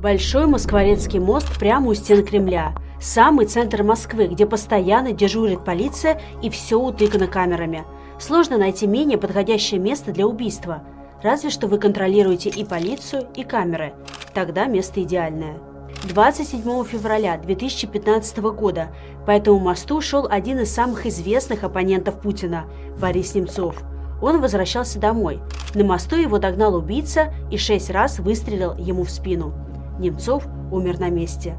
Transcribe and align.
Большой 0.00 0.46
Москворецкий 0.46 1.18
мост 1.18 1.58
прямо 1.58 1.88
у 1.88 1.94
стен 1.94 2.24
Кремля. 2.24 2.72
Самый 3.00 3.46
центр 3.46 3.82
Москвы, 3.82 4.28
где 4.28 4.46
постоянно 4.46 5.10
дежурит 5.10 5.64
полиция 5.64 6.20
и 6.40 6.50
все 6.50 6.78
утыкано 6.78 7.26
камерами. 7.26 7.84
Сложно 8.20 8.58
найти 8.58 8.86
менее 8.86 9.18
подходящее 9.18 9.80
место 9.80 10.12
для 10.12 10.28
убийства. 10.28 10.84
Разве 11.20 11.50
что 11.50 11.66
вы 11.66 11.78
контролируете 11.78 12.48
и 12.48 12.64
полицию, 12.64 13.26
и 13.34 13.42
камеры. 13.42 13.92
Тогда 14.34 14.66
место 14.66 15.02
идеальное. 15.02 15.58
27 16.04 16.62
февраля 16.84 17.36
2015 17.36 18.38
года 18.38 18.90
по 19.26 19.32
этому 19.32 19.58
мосту 19.58 20.00
шел 20.00 20.28
один 20.30 20.60
из 20.60 20.72
самых 20.72 21.06
известных 21.06 21.64
оппонентов 21.64 22.20
Путина– 22.20 22.66
Борис 23.00 23.34
Немцов. 23.34 23.82
Он 24.22 24.40
возвращался 24.40 25.00
домой. 25.00 25.40
На 25.74 25.82
мосту 25.82 26.14
его 26.14 26.38
догнал 26.38 26.76
убийца 26.76 27.34
и 27.50 27.58
шесть 27.58 27.90
раз 27.90 28.20
выстрелил 28.20 28.76
ему 28.76 29.02
в 29.02 29.10
спину. 29.10 29.52
Немцов 29.98 30.46
умер 30.70 30.98
на 30.98 31.10
месте. 31.10 31.56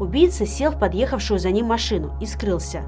Убийца 0.00 0.46
сел 0.46 0.72
в 0.72 0.78
подъехавшую 0.78 1.38
за 1.38 1.50
ним 1.50 1.66
машину 1.66 2.12
и 2.20 2.26
скрылся. 2.26 2.82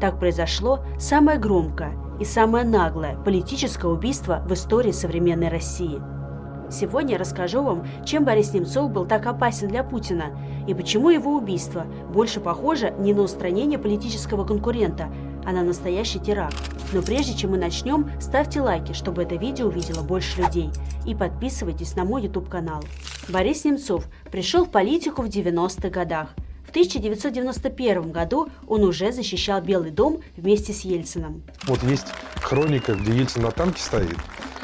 Так 0.00 0.18
произошло 0.18 0.80
самое 0.98 1.38
громкое 1.38 1.92
и 2.20 2.24
самое 2.24 2.64
наглое 2.64 3.16
политическое 3.16 3.88
убийство 3.88 4.42
в 4.46 4.52
истории 4.52 4.92
современной 4.92 5.48
России. 5.48 6.00
Сегодня 6.68 7.12
я 7.12 7.18
расскажу 7.18 7.62
вам, 7.62 7.86
чем 8.04 8.24
Борис 8.24 8.52
Немцов 8.52 8.90
был 8.90 9.06
так 9.06 9.26
опасен 9.26 9.68
для 9.68 9.84
Путина 9.84 10.36
и 10.66 10.74
почему 10.74 11.10
его 11.10 11.36
убийство 11.36 11.86
больше 12.12 12.40
похоже 12.40 12.92
не 12.98 13.14
на 13.14 13.22
устранение 13.22 13.78
политического 13.78 14.44
конкурента, 14.44 15.08
а 15.46 15.52
на 15.52 15.62
настоящий 15.62 16.18
теракт. 16.18 16.56
Но 16.92 17.00
прежде 17.00 17.34
чем 17.34 17.52
мы 17.52 17.56
начнем, 17.56 18.10
ставьте 18.20 18.60
лайки, 18.60 18.92
чтобы 18.92 19.22
это 19.22 19.36
видео 19.36 19.68
увидело 19.68 20.02
больше 20.02 20.42
людей. 20.42 20.70
И 21.06 21.14
подписывайтесь 21.14 21.94
на 21.94 22.04
мой 22.04 22.24
YouTube 22.24 22.48
канал. 22.48 22.82
Борис 23.28 23.64
Немцов 23.64 24.06
пришел 24.30 24.64
в 24.64 24.70
политику 24.70 25.22
в 25.22 25.26
90-х 25.26 25.88
годах. 25.88 26.34
В 26.66 26.70
1991 26.70 28.10
году 28.10 28.48
он 28.66 28.82
уже 28.82 29.12
защищал 29.12 29.62
Белый 29.62 29.90
дом 29.92 30.20
вместе 30.36 30.72
с 30.72 30.80
Ельцином. 30.80 31.42
Вот 31.66 31.82
есть 31.84 32.08
хроника, 32.42 32.94
где 32.94 33.12
Ельцин 33.12 33.42
на 33.42 33.52
танке 33.52 33.80
стоит, 33.80 34.16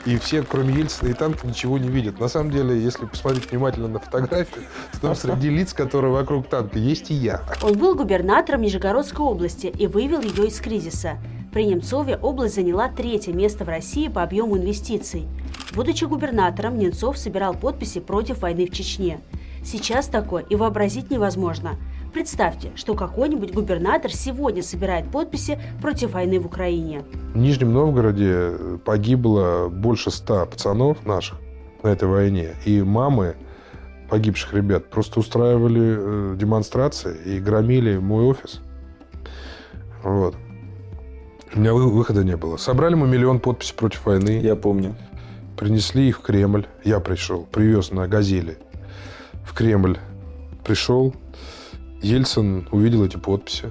и 0.04 0.16
все, 0.18 0.42
кроме 0.42 0.74
Ельцина 0.74 1.08
и 1.08 1.12
танка, 1.12 1.46
ничего 1.46 1.78
не 1.78 1.88
видят. 1.88 2.18
На 2.18 2.28
самом 2.28 2.50
деле, 2.50 2.80
если 2.80 3.06
посмотреть 3.06 3.50
внимательно 3.50 3.88
на 3.88 3.98
фотографию, 4.00 4.64
то 4.92 5.00
там 5.00 5.14
среди 5.14 5.48
лиц, 5.48 5.72
которые 5.72 6.12
вокруг 6.12 6.48
танка, 6.48 6.78
есть 6.78 7.10
и 7.10 7.14
я. 7.14 7.42
Он 7.62 7.78
был 7.78 7.94
губернатором 7.94 8.62
Нижегородской 8.62 9.24
области 9.24 9.66
и 9.66 9.86
вывел 9.86 10.20
ее 10.20 10.48
из 10.48 10.60
кризиса. 10.60 11.18
При 11.52 11.66
Немцове 11.66 12.16
область 12.16 12.54
заняла 12.54 12.88
третье 12.88 13.32
место 13.32 13.64
в 13.64 13.68
России 13.68 14.08
по 14.08 14.22
объему 14.22 14.56
инвестиций. 14.56 15.26
Будучи 15.74 16.04
губернатором, 16.04 16.78
Немцов 16.78 17.18
собирал 17.18 17.54
подписи 17.54 18.00
против 18.00 18.40
войны 18.40 18.66
в 18.66 18.70
Чечне. 18.70 19.20
Сейчас 19.64 20.06
такое 20.06 20.42
и 20.48 20.56
вообразить 20.56 21.10
невозможно. 21.10 21.76
Представьте, 22.12 22.72
что 22.74 22.94
какой-нибудь 22.94 23.54
губернатор 23.54 24.12
сегодня 24.12 24.62
собирает 24.62 25.10
подписи 25.10 25.58
против 25.80 26.12
войны 26.12 26.38
в 26.38 26.46
Украине. 26.46 27.04
В 27.34 27.38
Нижнем 27.38 27.72
Новгороде 27.72 28.78
погибло 28.84 29.68
больше 29.68 30.10
ста 30.10 30.44
пацанов 30.44 31.06
наших 31.06 31.38
на 31.82 31.88
этой 31.88 32.08
войне. 32.08 32.54
И 32.66 32.82
мамы 32.82 33.36
погибших 34.10 34.52
ребят 34.52 34.90
просто 34.90 35.20
устраивали 35.20 35.96
э, 35.98 36.36
демонстрации 36.36 37.16
и 37.24 37.40
громили 37.40 37.96
мой 37.96 38.24
офис. 38.24 38.60
Вот. 40.02 40.34
У 41.54 41.60
меня 41.60 41.72
выхода 41.72 42.24
не 42.24 42.36
было. 42.36 42.58
Собрали 42.58 42.94
мы 42.94 43.08
миллион 43.08 43.40
подписей 43.40 43.74
против 43.74 44.04
войны. 44.04 44.40
Я 44.42 44.54
помню. 44.54 44.94
Принесли 45.56 46.08
их 46.08 46.18
в 46.18 46.22
Кремль. 46.22 46.66
Я 46.84 47.00
пришел, 47.00 47.44
привез 47.44 47.90
на 47.90 48.06
«Газели». 48.08 48.58
В 49.44 49.54
Кремль 49.54 49.98
пришел. 50.64 51.14
Ельцин 52.02 52.68
увидел 52.72 53.04
эти 53.04 53.16
подписи. 53.16 53.70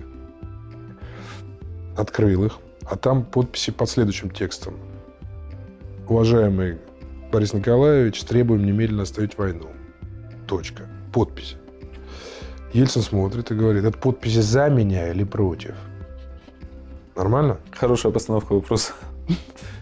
Открыл 1.97 2.45
их. 2.45 2.57
А 2.89 2.95
там 2.95 3.25
подписи 3.25 3.71
под 3.71 3.89
следующим 3.89 4.29
текстом. 4.31 4.75
Уважаемый 6.07 6.79
Борис 7.31 7.53
Николаевич, 7.53 8.23
требуем 8.23 8.65
немедленно 8.65 9.03
оставить 9.03 9.37
войну. 9.37 9.67
Точка. 10.47 10.87
Подпись. 11.13 11.57
Ельцин 12.73 13.01
смотрит 13.01 13.51
и 13.51 13.55
говорит, 13.55 13.83
это 13.83 13.97
подписи 13.97 14.39
за 14.39 14.69
меня 14.69 15.11
или 15.11 15.25
против? 15.25 15.75
Нормально? 17.17 17.59
Хорошая 17.71 18.13
постановка 18.13 18.53
вопроса. 18.53 18.93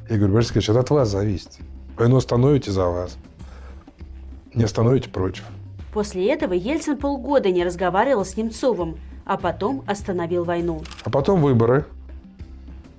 Я 0.09 0.17
говорю, 0.17 0.33
Борис 0.33 0.49
Николаевич, 0.49 0.69
это 0.69 0.79
от 0.79 0.89
вас 0.89 1.09
зависит. 1.09 1.51
Войну 1.95 2.17
остановите 2.17 2.71
за 2.71 2.85
вас. 2.85 3.15
Не 4.55 4.63
остановите 4.63 5.09
против. 5.09 5.43
После 5.93 6.31
этого 6.31 6.53
Ельцин 6.53 6.97
полгода 6.97 7.49
не 7.49 7.63
разговаривал 7.63 8.23
с 8.23 8.37
Немцовым, 8.37 8.99
а 9.25 9.37
потом 9.37 9.83
остановил 9.87 10.43
войну. 10.43 10.83
А 11.03 11.09
потом 11.09 11.41
выборы, 11.41 11.85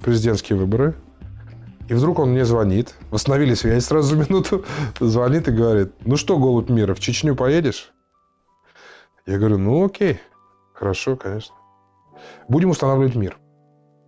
президентские 0.03 0.59
выборы. 0.59 0.95
И 1.89 1.95
вдруг 1.95 2.21
он 2.21 2.31
мне 2.31 2.45
звонит. 2.45 2.95
Восстановили 3.11 3.55
связь 3.55 3.85
сразу 3.85 4.15
за 4.15 4.17
минуту. 4.17 4.65
Звонит 5.01 5.49
и 5.49 5.51
говорит, 5.51 5.93
ну 6.05 6.17
что, 6.17 6.39
голубь 6.39 6.69
мира, 6.71 6.95
в 6.95 7.01
Чечню 7.01 7.35
поедешь? 7.35 7.93
Я 9.27 9.39
говорю, 9.39 9.59
ну 9.59 9.85
окей, 9.85 10.21
хорошо, 10.73 11.17
конечно. 11.17 11.55
Будем 12.49 12.71
устанавливать 12.71 13.17
мир, 13.17 13.39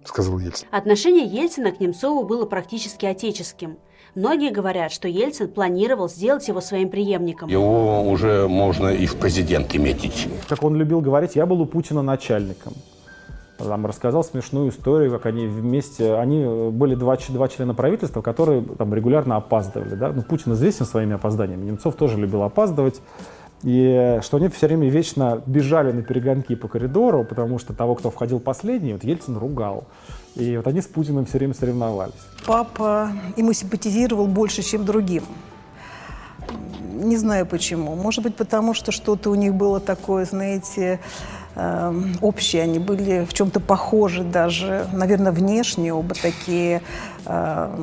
сказал 0.05 0.39
Ельцин. 0.39 0.69
Отношение 0.71 1.27
Ельцина 1.27 1.73
к 1.73 1.81
Немцову 1.81 2.25
было 2.25 2.47
практически 2.47 3.07
отеческим. 3.07 3.79
Многие 4.15 4.51
говорят, 4.51 4.93
что 4.93 5.09
Ельцин 5.09 5.49
планировал 5.49 6.09
сделать 6.09 6.47
его 6.47 6.61
своим 6.61 6.91
преемником. 6.91 7.49
Его 7.49 8.03
уже 8.03 8.47
можно 8.47 8.89
и 8.89 9.07
в 9.07 9.17
президенты 9.17 9.79
метить. 9.79 10.29
Как 10.49 10.63
он 10.63 10.77
любил 10.77 11.01
говорить, 11.01 11.35
я 11.35 11.47
был 11.47 11.63
у 11.63 11.67
Путина 11.67 12.03
начальником. 12.03 12.75
Там 13.57 13.87
рассказал 13.87 14.23
смешную 14.23 14.71
историю, 14.71 15.11
как 15.13 15.25
они 15.27 15.47
вместе, 15.47 16.15
они 16.15 16.71
были 16.71 16.95
два, 16.95 17.17
два 17.29 17.49
члена 17.49 17.75
правительства, 17.75 18.21
которые 18.21 18.63
там 18.63 18.93
регулярно 18.93 19.37
опаздывали. 19.37 19.95
Да? 19.95 20.13
Ну, 20.13 20.23
Путин 20.23 20.53
известен 20.53 20.85
своими 20.85 21.15
опозданиями, 21.15 21.65
Немцов 21.65 21.95
тоже 21.95 22.19
любил 22.19 22.43
опаздывать. 22.43 23.01
И 23.63 24.19
что 24.23 24.39
они 24.39 24.49
все 24.49 24.67
время 24.67 24.91
вечно 24.91 25.41
бежали 25.47 25.93
на 25.93 26.03
перегонки 26.03 26.57
по 26.57 26.67
коридору, 26.67 27.25
потому 27.25 27.59
что 27.59 27.73
того, 27.73 27.95
кто 27.95 28.11
входил 28.11 28.41
последний, 28.41 28.93
вот 28.93 29.05
Ельцин 29.05 29.39
ругал. 29.39 29.85
И 30.35 30.57
вот 30.57 30.67
они 30.67 30.81
с 30.81 30.87
Путиным 30.87 31.27
все 31.27 31.39
время 31.39 31.55
соревновались. 31.55 32.15
Папа 32.47 33.13
ему 33.37 33.53
симпатизировал 33.53 34.27
больше, 34.27 34.63
чем 34.63 34.85
другим. 34.85 35.25
Не 36.95 37.17
знаю 37.17 37.47
почему. 37.47 37.95
Может 37.97 38.23
быть, 38.23 38.37
потому 38.37 38.75
что 38.75 38.93
что-то 38.93 39.31
у 39.31 39.35
них 39.35 39.55
было 39.55 39.81
такое, 39.81 40.25
знаете, 40.25 41.01
э, 41.55 42.03
общее. 42.21 42.63
Они 42.63 42.79
были 42.79 43.27
в 43.29 43.35
чем-то 43.35 43.61
похожи 43.61 44.23
даже, 44.23 44.87
наверное, 44.93 45.33
внешне 45.33 45.93
оба 45.93 46.15
такие 46.15 46.83
э, 47.27 47.75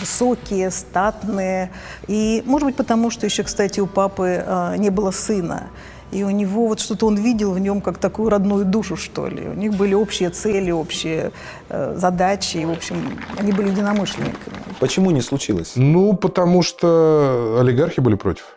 высокие, 0.00 0.70
статные. 0.70 1.70
И, 2.06 2.42
может 2.46 2.66
быть, 2.66 2.76
потому 2.76 3.10
что 3.10 3.26
еще, 3.26 3.42
кстати, 3.42 3.80
у 3.80 3.86
папы 3.86 4.44
э, 4.46 4.76
не 4.76 4.90
было 4.90 5.10
сына. 5.10 5.68
И 6.12 6.22
у 6.22 6.30
него 6.30 6.68
вот 6.68 6.80
что-то 6.80 7.06
он 7.06 7.16
видел 7.16 7.52
в 7.52 7.58
нем 7.58 7.80
как 7.80 7.98
такую 7.98 8.30
родную 8.30 8.64
душу, 8.64 8.96
что 8.96 9.26
ли. 9.26 9.48
У 9.48 9.54
них 9.54 9.74
были 9.74 9.94
общие 9.94 10.30
цели, 10.30 10.70
общие 10.70 11.32
э, 11.68 11.94
задачи. 11.96 12.58
И, 12.58 12.64
в 12.64 12.70
общем, 12.70 12.96
они 13.38 13.52
были 13.52 13.68
единомышленниками. 13.70 14.56
Почему 14.80 15.10
не 15.10 15.20
случилось? 15.20 15.72
Ну, 15.76 16.14
потому 16.14 16.62
что 16.62 17.58
олигархи 17.60 18.00
были 18.00 18.14
против. 18.14 18.55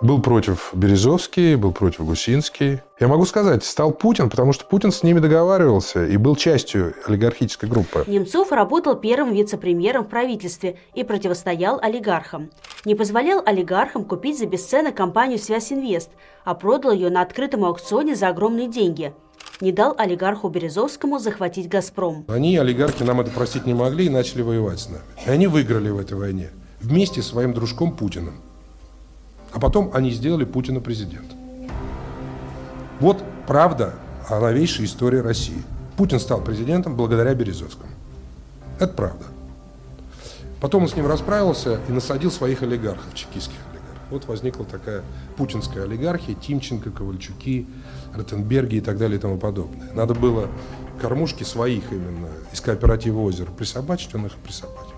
Был 0.00 0.22
против 0.22 0.70
Березовский, 0.74 1.56
был 1.56 1.72
против 1.72 2.04
Гусинский. 2.04 2.82
Я 3.00 3.08
могу 3.08 3.24
сказать, 3.24 3.64
стал 3.64 3.90
Путин, 3.90 4.30
потому 4.30 4.52
что 4.52 4.64
Путин 4.64 4.92
с 4.92 5.02
ними 5.02 5.18
договаривался 5.18 6.06
и 6.06 6.16
был 6.16 6.36
частью 6.36 6.94
олигархической 7.06 7.68
группы. 7.68 8.04
Немцов 8.06 8.52
работал 8.52 8.94
первым 8.94 9.34
вице-премьером 9.34 10.04
в 10.04 10.08
правительстве 10.08 10.78
и 10.94 11.02
противостоял 11.02 11.80
олигархам. 11.82 12.50
Не 12.84 12.94
позволял 12.94 13.42
олигархам 13.44 14.04
купить 14.04 14.38
за 14.38 14.46
бесценок 14.46 14.94
компанию 14.94 15.40
«Связь 15.40 15.72
Инвест», 15.72 16.10
а 16.44 16.54
продал 16.54 16.92
ее 16.92 17.10
на 17.10 17.22
открытом 17.22 17.64
аукционе 17.64 18.14
за 18.14 18.28
огромные 18.28 18.68
деньги. 18.68 19.12
Не 19.60 19.72
дал 19.72 19.96
олигарху 19.98 20.48
Березовскому 20.48 21.18
захватить 21.18 21.68
«Газпром». 21.68 22.24
Они, 22.28 22.56
олигархи, 22.56 23.02
нам 23.02 23.20
это 23.20 23.32
простить 23.32 23.66
не 23.66 23.74
могли 23.74 24.06
и 24.06 24.10
начали 24.10 24.42
воевать 24.42 24.78
с 24.78 24.88
нами. 24.88 25.02
И 25.26 25.28
они 25.28 25.48
выиграли 25.48 25.90
в 25.90 25.98
этой 25.98 26.16
войне 26.16 26.50
вместе 26.80 27.20
с 27.20 27.26
своим 27.26 27.52
дружком 27.52 27.96
Путиным. 27.96 28.47
А 29.52 29.60
потом 29.60 29.90
они 29.94 30.10
сделали 30.10 30.44
Путина 30.44 30.80
президентом. 30.80 31.38
Вот 33.00 33.22
правда 33.46 33.94
о 34.28 34.40
новейшей 34.40 34.84
истории 34.84 35.18
России. 35.18 35.62
Путин 35.96 36.20
стал 36.20 36.40
президентом 36.40 36.96
благодаря 36.96 37.34
Березовскому. 37.34 37.90
Это 38.78 38.92
правда. 38.92 39.24
Потом 40.60 40.82
он 40.82 40.88
с 40.88 40.96
ним 40.96 41.06
расправился 41.06 41.80
и 41.88 41.92
насадил 41.92 42.30
своих 42.30 42.62
олигархов, 42.62 43.14
чекистских 43.14 43.56
олигархов. 43.70 44.10
Вот 44.10 44.26
возникла 44.26 44.64
такая 44.64 45.02
путинская 45.36 45.84
олигархия, 45.84 46.34
Тимченко, 46.34 46.90
Ковальчуки, 46.90 47.66
Ротенберги 48.14 48.76
и 48.76 48.80
так 48.80 48.98
далее 48.98 49.18
и 49.18 49.20
тому 49.20 49.38
подобное. 49.38 49.92
Надо 49.94 50.14
было 50.14 50.48
кормушки 51.00 51.44
своих 51.44 51.92
именно 51.92 52.28
из 52.52 52.60
кооператива 52.60 53.20
«Озеро» 53.20 53.50
присобачить, 53.50 54.14
он 54.14 54.26
их 54.26 54.34
присобачил. 54.36 54.97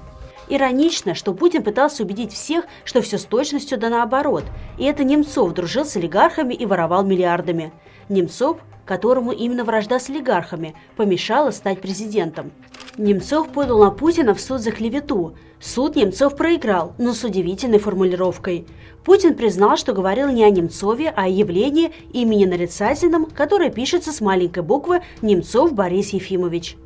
Иронично, 0.50 1.14
что 1.14 1.32
Путин 1.32 1.62
пытался 1.62 2.02
убедить 2.02 2.32
всех, 2.32 2.64
что 2.84 3.00
все 3.02 3.18
с 3.18 3.24
точностью 3.24 3.78
да 3.78 3.88
наоборот. 3.88 4.42
И 4.78 4.84
это 4.84 5.04
Немцов 5.04 5.54
дружил 5.54 5.84
с 5.84 5.94
олигархами 5.96 6.54
и 6.54 6.66
воровал 6.66 7.04
миллиардами. 7.04 7.72
Немцов, 8.08 8.58
которому 8.84 9.30
именно 9.30 9.62
вражда 9.62 10.00
с 10.00 10.10
олигархами 10.10 10.74
помешала 10.96 11.52
стать 11.52 11.80
президентом. 11.80 12.50
Немцов 12.98 13.50
подал 13.50 13.78
на 13.78 13.92
Путина 13.92 14.34
в 14.34 14.40
суд 14.40 14.60
за 14.60 14.72
клевету. 14.72 15.36
Суд 15.60 15.94
Немцов 15.94 16.34
проиграл, 16.34 16.94
но 16.98 17.12
с 17.12 17.22
удивительной 17.22 17.78
формулировкой. 17.78 18.66
Путин 19.04 19.34
признал, 19.34 19.76
что 19.76 19.92
говорил 19.92 20.30
не 20.30 20.42
о 20.42 20.50
Немцове, 20.50 21.10
а 21.10 21.26
о 21.26 21.28
явлении 21.28 21.92
имени 22.12 22.44
нарицательном, 22.44 23.26
которое 23.26 23.70
пишется 23.70 24.12
с 24.12 24.20
маленькой 24.20 24.64
буквы 24.64 25.02
«Немцов 25.22 25.72
Борис 25.74 26.10
Ефимович». 26.10 26.76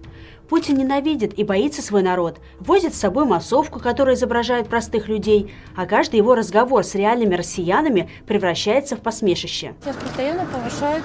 Путин 0.48 0.76
ненавидит 0.76 1.38
и 1.38 1.44
боится 1.44 1.80
свой 1.80 2.02
народ, 2.02 2.38
возит 2.60 2.94
с 2.94 2.98
собой 2.98 3.24
массовку, 3.24 3.80
которая 3.80 4.14
изображает 4.14 4.68
простых 4.68 5.08
людей, 5.08 5.54
а 5.74 5.86
каждый 5.86 6.16
его 6.16 6.34
разговор 6.34 6.84
с 6.84 6.94
реальными 6.94 7.34
россиянами 7.34 8.10
превращается 8.26 8.96
в 8.96 9.00
посмешище. 9.00 9.74
Сейчас 9.82 9.96
постоянно 9.96 10.46
повышают 10.46 11.04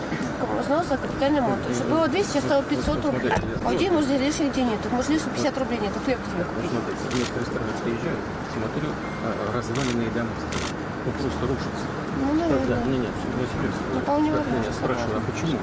взнос 0.61 0.87
за 0.87 0.97
капитальный 0.97 1.39
ремонт. 1.39 1.61
Если 1.69 1.83
было 1.83 2.07
200, 2.07 2.31
сейчас 2.31 2.43
стало 2.43 2.63
500 2.63 3.05
рублей. 3.05 3.31
А 3.63 3.67
у 3.67 3.71
людей, 3.71 3.89
может, 3.89 4.09
лишних 4.19 4.51
где 4.51 4.63
нет. 4.63 4.79
Может, 4.91 5.09
лишних 5.09 5.31
50 5.33 5.57
рублей 5.57 5.79
нет. 5.81 5.91
Хлеб 6.03 6.19
тебе 6.19 6.43
купить. 6.43 6.71
Смотрите, 6.71 6.99
в 6.99 7.15
некоторые 7.15 7.45
страны 7.45 7.71
приезжаю, 7.83 8.17
смотрю, 8.53 8.89
а, 9.23 9.57
разваленные 9.57 10.09
дома 10.11 10.29
ну, 11.05 11.11
просто 11.11 11.41
рушатся. 11.47 11.85
Ну, 12.19 12.33
наверное. 12.33 12.67
Да, 12.67 12.75
нет, 12.83 13.01
нет, 13.01 13.11
ну, 13.37 13.43
серьезно. 13.47 13.81
Ну, 13.93 13.99
вполне 14.01 14.31
Да, 14.31 14.37
возможно. 14.37 14.65
Я 14.65 14.73
спрашиваю, 14.73 15.17
а 15.17 15.31
почему? 15.31 15.57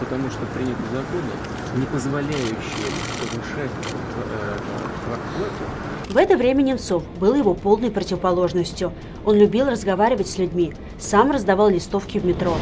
Потому 0.00 0.30
что 0.30 0.40
приняты 0.54 0.82
законы, 0.92 1.32
не 1.76 1.86
позволяющие 1.86 2.88
повышать 3.18 3.70
э, 4.16 4.56
квартплату 5.04 6.10
В 6.10 6.16
это 6.16 6.36
время 6.36 6.62
Немцов 6.62 7.02
был 7.18 7.34
его 7.34 7.54
полной 7.54 7.90
противоположностью. 7.90 8.92
Он 9.24 9.36
любил 9.36 9.66
разговаривать 9.66 10.28
с 10.28 10.38
людьми, 10.38 10.72
сам 10.98 11.30
раздавал 11.30 11.68
листовки 11.68 12.18
в 12.18 12.24
метро. 12.24 12.54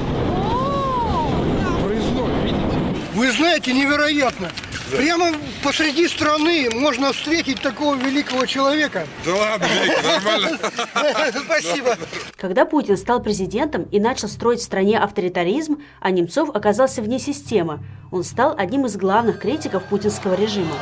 Вы 3.15 3.33
знаете, 3.33 3.73
невероятно. 3.73 4.49
Прямо 4.91 5.33
посреди 5.65 6.07
страны 6.07 6.69
можно 6.73 7.13
встретить 7.13 7.61
такого 7.61 7.97
великого 7.97 8.47
человека. 8.47 9.07
Да 9.25 9.35
ладно, 9.35 9.67
нормально. 10.03 10.59
Спасибо. 11.45 11.97
Когда 12.37 12.65
Путин 12.65 12.97
стал 12.97 13.23
президентом 13.23 13.85
и 13.91 13.99
начал 13.99 14.29
строить 14.29 14.61
в 14.61 14.65
стране 14.65 14.99
авторитаризм, 14.99 15.79
а 16.01 16.11
Немцов 16.11 16.51
оказался 16.55 17.03
вне 17.03 17.19
системы, 17.19 17.81
он 18.13 18.23
стал 18.23 18.55
одним 18.57 18.87
из 18.87 18.97
главных 18.97 19.41
критиков 19.41 19.85
путинского 19.85 20.35
режима. 20.35 20.77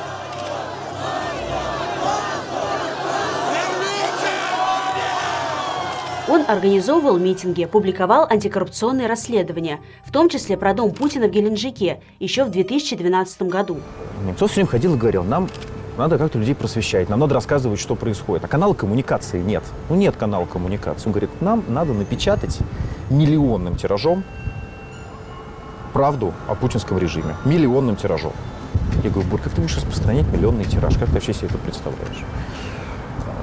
Он 6.26 6.42
организовывал 6.48 7.18
митинги, 7.18 7.66
публиковал 7.66 8.26
антикоррупционные 8.30 9.06
расследования, 9.08 9.80
в 10.04 10.10
том 10.10 10.30
числе 10.30 10.56
про 10.56 10.72
дом 10.72 10.90
Путина 10.92 11.28
в 11.28 11.30
Геленджике 11.30 12.00
еще 12.18 12.44
в 12.44 12.50
2012 12.50 13.42
году. 13.42 13.78
Немцов 14.24 14.50
все 14.50 14.60
время 14.60 14.70
ходил 14.70 14.94
и 14.94 14.96
говорил, 14.96 15.22
нам 15.22 15.50
надо 15.98 16.16
как-то 16.16 16.38
людей 16.38 16.54
просвещать, 16.54 17.10
нам 17.10 17.20
надо 17.20 17.34
рассказывать, 17.34 17.78
что 17.78 17.94
происходит. 17.94 18.42
А 18.44 18.48
канала 18.48 18.72
коммуникации 18.72 19.42
нет. 19.42 19.62
Ну, 19.90 19.96
нет 19.96 20.16
канала 20.16 20.46
коммуникации. 20.46 21.06
Он 21.06 21.12
говорит, 21.12 21.30
нам 21.42 21.62
надо 21.68 21.92
напечатать 21.92 22.58
миллионным 23.10 23.76
тиражом 23.76 24.24
правду 25.92 26.32
о 26.48 26.54
путинском 26.54 26.98
режиме. 26.98 27.36
Миллионным 27.44 27.96
тиражом. 27.96 28.32
Я 29.02 29.10
говорю, 29.10 29.28
Бур, 29.28 29.40
как 29.40 29.52
ты 29.52 29.60
будешь 29.60 29.76
распространять 29.76 30.26
миллионный 30.28 30.64
тираж? 30.64 30.94
Как 30.94 31.08
ты 31.08 31.14
вообще 31.14 31.34
себе 31.34 31.48
это 31.48 31.58
представляешь? 31.58 32.24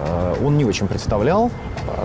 А, 0.03 0.35
Он 0.43 0.57
не 0.57 0.65
очень 0.65 0.87
представлял, 0.87 1.51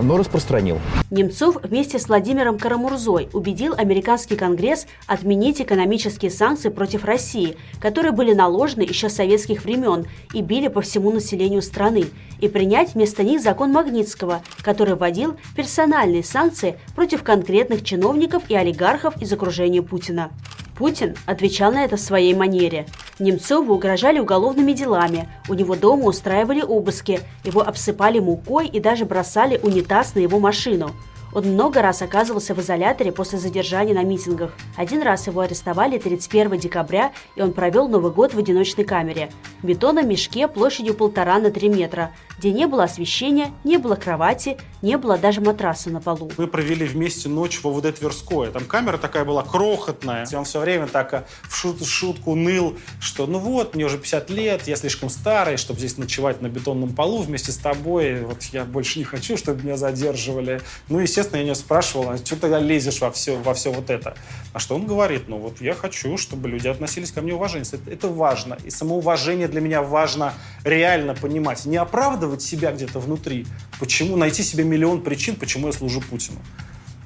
но 0.01 0.17
распространил. 0.17 0.79
Немцов 1.09 1.57
вместе 1.63 1.99
с 1.99 2.07
Владимиром 2.07 2.57
Карамурзой 2.57 3.29
убедил 3.33 3.73
американский 3.77 4.35
конгресс 4.35 4.87
отменить 5.07 5.61
экономические 5.61 6.31
санкции 6.31 6.69
против 6.69 7.05
России, 7.05 7.57
которые 7.79 8.11
были 8.11 8.33
наложены 8.33 8.81
еще 8.83 9.09
с 9.09 9.15
советских 9.15 9.63
времен 9.63 10.05
и 10.33 10.41
били 10.41 10.67
по 10.67 10.81
всему 10.81 11.11
населению 11.11 11.61
страны, 11.61 12.05
и 12.39 12.47
принять 12.47 12.93
вместо 12.93 13.23
них 13.23 13.41
закон 13.41 13.71
Магнитского, 13.71 14.41
который 14.61 14.95
вводил 14.95 15.37
персональные 15.55 16.23
санкции 16.23 16.77
против 16.95 17.23
конкретных 17.23 17.83
чиновников 17.83 18.43
и 18.49 18.55
олигархов 18.55 19.21
из 19.21 19.31
окружения 19.33 19.81
Путина. 19.81 20.31
Путин 20.77 21.15
отвечал 21.25 21.71
на 21.71 21.83
это 21.83 21.97
в 21.97 21.99
своей 21.99 22.35
манере. 22.35 22.85
Немцову 23.17 23.73
угрожали 23.73 24.19
уголовными 24.19 24.73
делами, 24.73 25.27
у 25.49 25.55
него 25.55 25.75
дома 25.75 26.05
устраивали 26.05 26.61
обыски, 26.61 27.21
его 27.43 27.61
обсыпали 27.61 28.19
мукой 28.19 28.67
и 28.67 28.79
даже 28.79 29.05
бросали 29.05 29.59
унитаз 29.63 30.13
на 30.13 30.19
его 30.19 30.39
машину. 30.39 30.91
Он 31.33 31.43
много 31.45 31.81
раз 31.81 32.01
оказывался 32.01 32.55
в 32.55 32.59
изоляторе 32.61 33.11
после 33.11 33.37
задержания 33.37 33.93
на 33.93 34.03
митингах. 34.03 34.53
Один 34.75 35.01
раз 35.01 35.27
его 35.27 35.41
арестовали 35.41 35.97
31 35.97 36.57
декабря, 36.57 37.11
и 37.35 37.41
он 37.41 37.53
провел 37.53 37.87
Новый 37.87 38.11
год 38.11 38.33
в 38.33 38.39
одиночной 38.39 38.85
камере. 38.85 39.29
В 39.61 39.67
бетонном 39.67 40.07
мешке 40.07 40.47
площадью 40.47 40.93
полтора 40.93 41.39
на 41.39 41.51
три 41.51 41.69
метра, 41.69 42.11
где 42.37 42.51
не 42.51 42.67
было 42.67 42.83
освещения, 42.83 43.51
не 43.63 43.77
было 43.77 43.95
кровати, 43.95 44.57
не 44.81 44.97
было 44.97 45.17
даже 45.17 45.41
матраса 45.41 45.89
на 45.89 45.99
полу. 45.99 46.31
Мы 46.37 46.47
провели 46.47 46.85
вместе 46.85 47.29
ночь 47.29 47.59
во 47.63 47.71
ВД 47.73 47.97
Тверское. 47.97 48.51
Там 48.51 48.65
камера 48.65 48.97
такая 48.97 49.25
была 49.25 49.43
крохотная. 49.43 50.25
И 50.31 50.35
он 50.35 50.45
все 50.45 50.59
время 50.59 50.87
так 50.87 51.13
а, 51.13 51.25
в 51.43 51.53
шут- 51.53 51.83
шутку 51.83 52.35
ныл, 52.35 52.77
что 52.99 53.25
ну 53.25 53.39
вот, 53.39 53.75
мне 53.75 53.85
уже 53.85 53.97
50 53.97 54.29
лет, 54.29 54.67
я 54.67 54.75
слишком 54.75 55.09
старый, 55.09 55.57
чтобы 55.57 55.79
здесь 55.79 55.97
ночевать 55.97 56.41
на 56.41 56.47
бетонном 56.47 56.93
полу 56.93 57.19
вместе 57.19 57.51
с 57.51 57.57
тобой. 57.57 58.21
Вот 58.21 58.43
я 58.53 58.65
больше 58.65 58.99
не 58.99 59.05
хочу, 59.05 59.35
чтобы 59.35 59.63
меня 59.63 59.77
задерживали. 59.77 60.61
Ну, 60.89 60.99
естественно, 60.99 61.39
я 61.39 61.45
не 61.45 61.55
спрашивал, 61.55 62.11
а 62.11 62.17
что 62.17 62.35
тогда 62.35 62.59
лезешь 62.59 63.01
во 63.01 63.09
все, 63.11 63.35
во 63.37 63.53
все 63.53 63.71
вот 63.71 63.89
это? 63.89 64.15
А 64.53 64.59
что 64.59 64.75
он 64.75 64.85
говорит? 64.85 65.27
Ну 65.27 65.37
вот 65.37 65.59
я 65.59 65.73
хочу, 65.73 66.17
чтобы 66.17 66.49
люди 66.49 66.67
относились 66.67 67.11
ко 67.11 67.21
мне 67.21 67.33
уважением. 67.33 67.67
Это, 67.71 67.91
это 67.91 68.07
важно. 68.09 68.57
И 68.63 68.69
самоуважение 68.69 69.47
для 69.47 69.61
меня 69.61 69.81
важно 69.81 70.33
реально 70.63 71.15
понимать. 71.15 71.65
Не 71.65 71.77
оправдывать 71.77 72.26
себя 72.41 72.71
где-то 72.71 72.99
внутри. 72.99 73.45
Почему? 73.79 74.15
Найти 74.15 74.43
себе 74.43 74.63
миллион 74.63 75.01
причин, 75.01 75.35
почему 75.35 75.67
я 75.67 75.73
служу 75.73 76.01
Путину. 76.01 76.39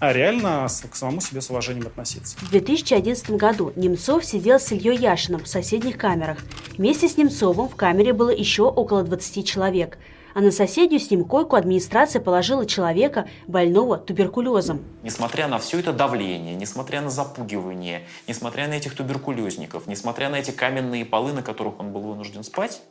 А 0.01 0.13
реально 0.13 0.67
к 0.89 0.95
самому 0.95 1.21
себе 1.21 1.41
с 1.41 1.51
уважением 1.51 1.85
относиться. 1.85 2.35
В 2.39 2.49
2011 2.49 3.31
году 3.31 3.71
Немцов 3.75 4.25
сидел 4.25 4.59
с 4.59 4.71
Ильей 4.71 4.97
Яшиным 4.97 5.43
в 5.43 5.47
соседних 5.47 5.97
камерах. 5.97 6.39
Вместе 6.75 7.07
с 7.07 7.17
Немцовым 7.17 7.69
в 7.69 7.75
камере 7.75 8.11
было 8.11 8.31
еще 8.31 8.63
около 8.63 9.03
20 9.03 9.47
человек. 9.47 9.99
А 10.33 10.41
на 10.41 10.51
соседнюю 10.51 10.99
с 10.99 11.11
ним 11.11 11.23
койку 11.23 11.55
администрация 11.55 12.19
положила 12.19 12.65
человека, 12.65 13.27
больного 13.45 13.97
туберкулезом. 13.97 14.81
Несмотря 15.03 15.47
на 15.47 15.59
все 15.59 15.79
это 15.79 15.93
давление, 15.93 16.55
несмотря 16.55 17.01
на 17.01 17.11
запугивание, 17.11 18.07
несмотря 18.27 18.67
на 18.67 18.73
этих 18.73 18.95
туберкулезников, 18.95 19.85
несмотря 19.85 20.29
на 20.29 20.37
эти 20.37 20.49
каменные 20.49 21.05
полы, 21.05 21.33
на 21.33 21.43
которых 21.43 21.79
он 21.79 21.91
был 21.91 22.01
вынужден 22.01 22.43
спать, 22.43 22.81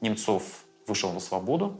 Немцов 0.00 0.42
вышел 0.88 1.12
на 1.12 1.20
свободу 1.20 1.78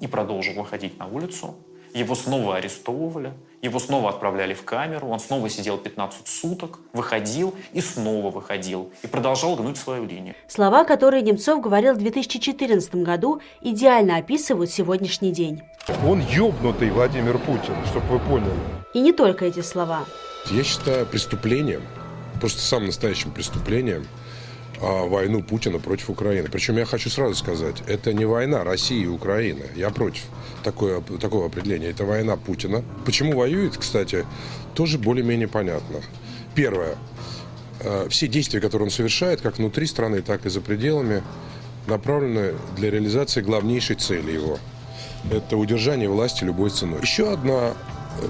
и 0.00 0.06
продолжил 0.06 0.54
выходить 0.54 0.98
на 0.98 1.06
улицу. 1.06 1.54
Его 1.94 2.14
снова 2.14 2.56
арестовывали, 2.56 3.34
его 3.60 3.78
снова 3.78 4.08
отправляли 4.08 4.54
в 4.54 4.64
камеру, 4.64 5.08
он 5.08 5.20
снова 5.20 5.50
сидел 5.50 5.76
15 5.76 6.26
суток, 6.26 6.78
выходил 6.94 7.54
и 7.74 7.82
снова 7.82 8.30
выходил, 8.30 8.90
и 9.02 9.06
продолжал 9.06 9.56
гнуть 9.56 9.76
свою 9.76 10.06
линию. 10.06 10.34
Слова, 10.48 10.84
которые 10.84 11.22
Немцов 11.22 11.60
говорил 11.60 11.92
в 11.92 11.98
2014 11.98 12.94
году, 12.94 13.42
идеально 13.60 14.16
описывают 14.16 14.70
сегодняшний 14.70 15.32
день. 15.32 15.60
Он 16.06 16.20
ёбнутый 16.20 16.90
Владимир 16.90 17.38
Путин, 17.38 17.74
чтобы 17.90 18.06
вы 18.06 18.18
поняли. 18.20 18.52
И 18.94 19.00
не 19.00 19.12
только 19.12 19.44
эти 19.44 19.60
слова. 19.60 20.06
Я 20.50 20.64
считаю 20.64 21.04
преступлением, 21.04 21.82
просто 22.40 22.60
самым 22.60 22.86
настоящим 22.86 23.32
преступлением, 23.32 24.06
войну 24.82 25.42
Путина 25.42 25.78
против 25.78 26.10
Украины. 26.10 26.48
Причем 26.50 26.76
я 26.76 26.84
хочу 26.84 27.08
сразу 27.08 27.34
сказать, 27.34 27.82
это 27.86 28.12
не 28.12 28.24
война 28.24 28.64
России 28.64 29.04
и 29.04 29.06
Украины. 29.06 29.64
Я 29.76 29.90
против 29.90 30.24
такое, 30.64 31.00
такого 31.00 31.46
определения. 31.46 31.90
Это 31.90 32.04
война 32.04 32.36
Путина. 32.36 32.82
Почему 33.04 33.36
воюет, 33.36 33.76
кстати, 33.76 34.26
тоже 34.74 34.98
более-менее 34.98 35.48
понятно. 35.48 36.00
Первое. 36.54 36.96
Э, 37.80 38.08
Все 38.10 38.26
действия, 38.26 38.60
которые 38.60 38.86
он 38.86 38.90
совершает, 38.90 39.40
как 39.40 39.58
внутри 39.58 39.86
страны, 39.86 40.20
так 40.20 40.46
и 40.46 40.50
за 40.50 40.60
пределами, 40.60 41.22
направлены 41.86 42.54
для 42.76 42.90
реализации 42.90 43.40
главнейшей 43.40 43.96
цели 43.96 44.32
его. 44.32 44.58
Это 45.30 45.56
удержание 45.56 46.08
власти 46.08 46.42
любой 46.44 46.70
ценой. 46.70 47.00
Еще 47.02 47.32
одна 47.32 47.70
э, 47.70 47.72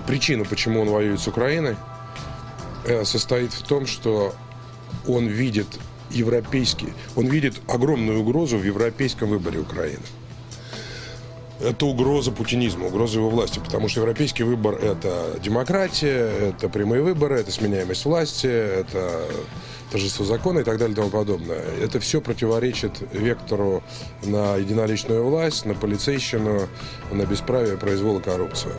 причина, 0.06 0.44
почему 0.44 0.80
он 0.82 0.88
воюет 0.90 1.20
с 1.20 1.26
Украиной, 1.28 1.76
э, 2.84 3.04
состоит 3.04 3.52
в 3.52 3.62
том, 3.62 3.86
что 3.86 4.34
он 5.08 5.26
видит 5.26 5.66
европейский, 6.12 6.92
он 7.16 7.26
видит 7.26 7.54
огромную 7.68 8.20
угрозу 8.20 8.58
в 8.58 8.64
европейском 8.64 9.30
выборе 9.30 9.60
Украины. 9.60 10.02
это 11.62 11.86
угроза 11.86 12.32
путинизма, 12.32 12.86
угроза 12.86 13.18
его 13.18 13.30
власти, 13.30 13.60
потому 13.64 13.88
что 13.88 14.00
европейский 14.00 14.42
выбор– 14.42 14.74
это 14.82 15.38
демократия, 15.42 16.28
это 16.50 16.68
прямые 16.68 17.02
выборы, 17.02 17.38
это 17.38 17.52
сменяемость 17.52 18.04
власти, 18.04 18.46
это 18.46 19.22
торжество 19.90 20.24
закона 20.24 20.60
и 20.60 20.64
так 20.64 20.78
далее 20.78 20.94
и 20.94 20.96
тому 20.96 21.10
подобное. 21.10 21.62
Это 21.82 22.00
все 22.00 22.20
противоречит 22.20 22.92
вектору 23.12 23.82
на 24.24 24.56
единоличную 24.56 25.24
власть, 25.24 25.66
на 25.66 25.74
полицейщину, 25.74 26.68
на 27.12 27.26
бесправие, 27.26 27.76
произвол 27.76 28.18
и 28.18 28.22
коррупцию. 28.22 28.74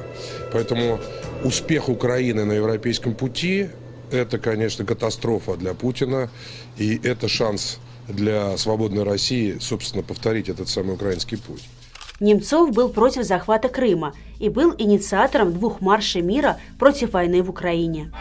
Поэтому 0.52 1.00
успех 1.44 1.90
Украины 1.90 2.46
на 2.46 2.54
европейском 2.54 3.16
пути– 3.16 3.70
это, 4.12 4.38
конечно, 4.38 4.86
катастрофа 4.86 5.56
для 5.56 5.74
Путина, 5.74 6.30
и 6.78 7.00
это 7.04 7.28
шанс 7.28 7.80
для 8.08 8.58
свободной 8.58 9.04
России, 9.04 9.58
собственно, 9.60 10.04
повторить 10.04 10.50
этот 10.50 10.70
самый 10.70 10.96
украинский 10.96 11.38
путь. 11.38 11.64
Немцов 12.20 12.72
был 12.72 12.90
против 12.90 13.24
захвата 13.24 13.70
Крыма 13.70 14.14
и 14.40 14.50
был 14.50 14.74
инициатором 14.78 15.54
двух 15.54 15.82
маршей 15.82 16.22
мира 16.22 16.60
против 16.78 17.14
войны 17.14 17.42
в 17.42 17.50
Украине. 17.50 18.12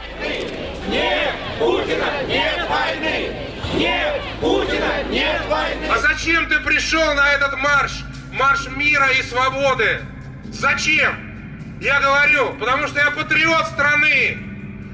Нет 0.89 1.35
Путина, 1.59 2.07
нет 2.27 2.69
войны! 2.69 3.37
Нет 3.77 4.21
Путина, 4.41 5.05
нет 5.11 5.43
войны! 5.49 5.87
А 5.91 5.99
зачем 5.99 6.49
ты 6.49 6.59
пришел 6.61 7.15
на 7.15 7.33
этот 7.33 7.57
марш? 7.59 8.05
Марш 8.33 8.69
мира 8.77 9.09
и 9.19 9.23
свободы? 9.23 10.01
Зачем? 10.51 11.79
Я 11.81 12.01
говорю, 12.01 12.59
потому 12.59 12.87
что 12.89 12.99
я 12.99 13.11
патриот 13.11 13.67
страны, 13.67 14.51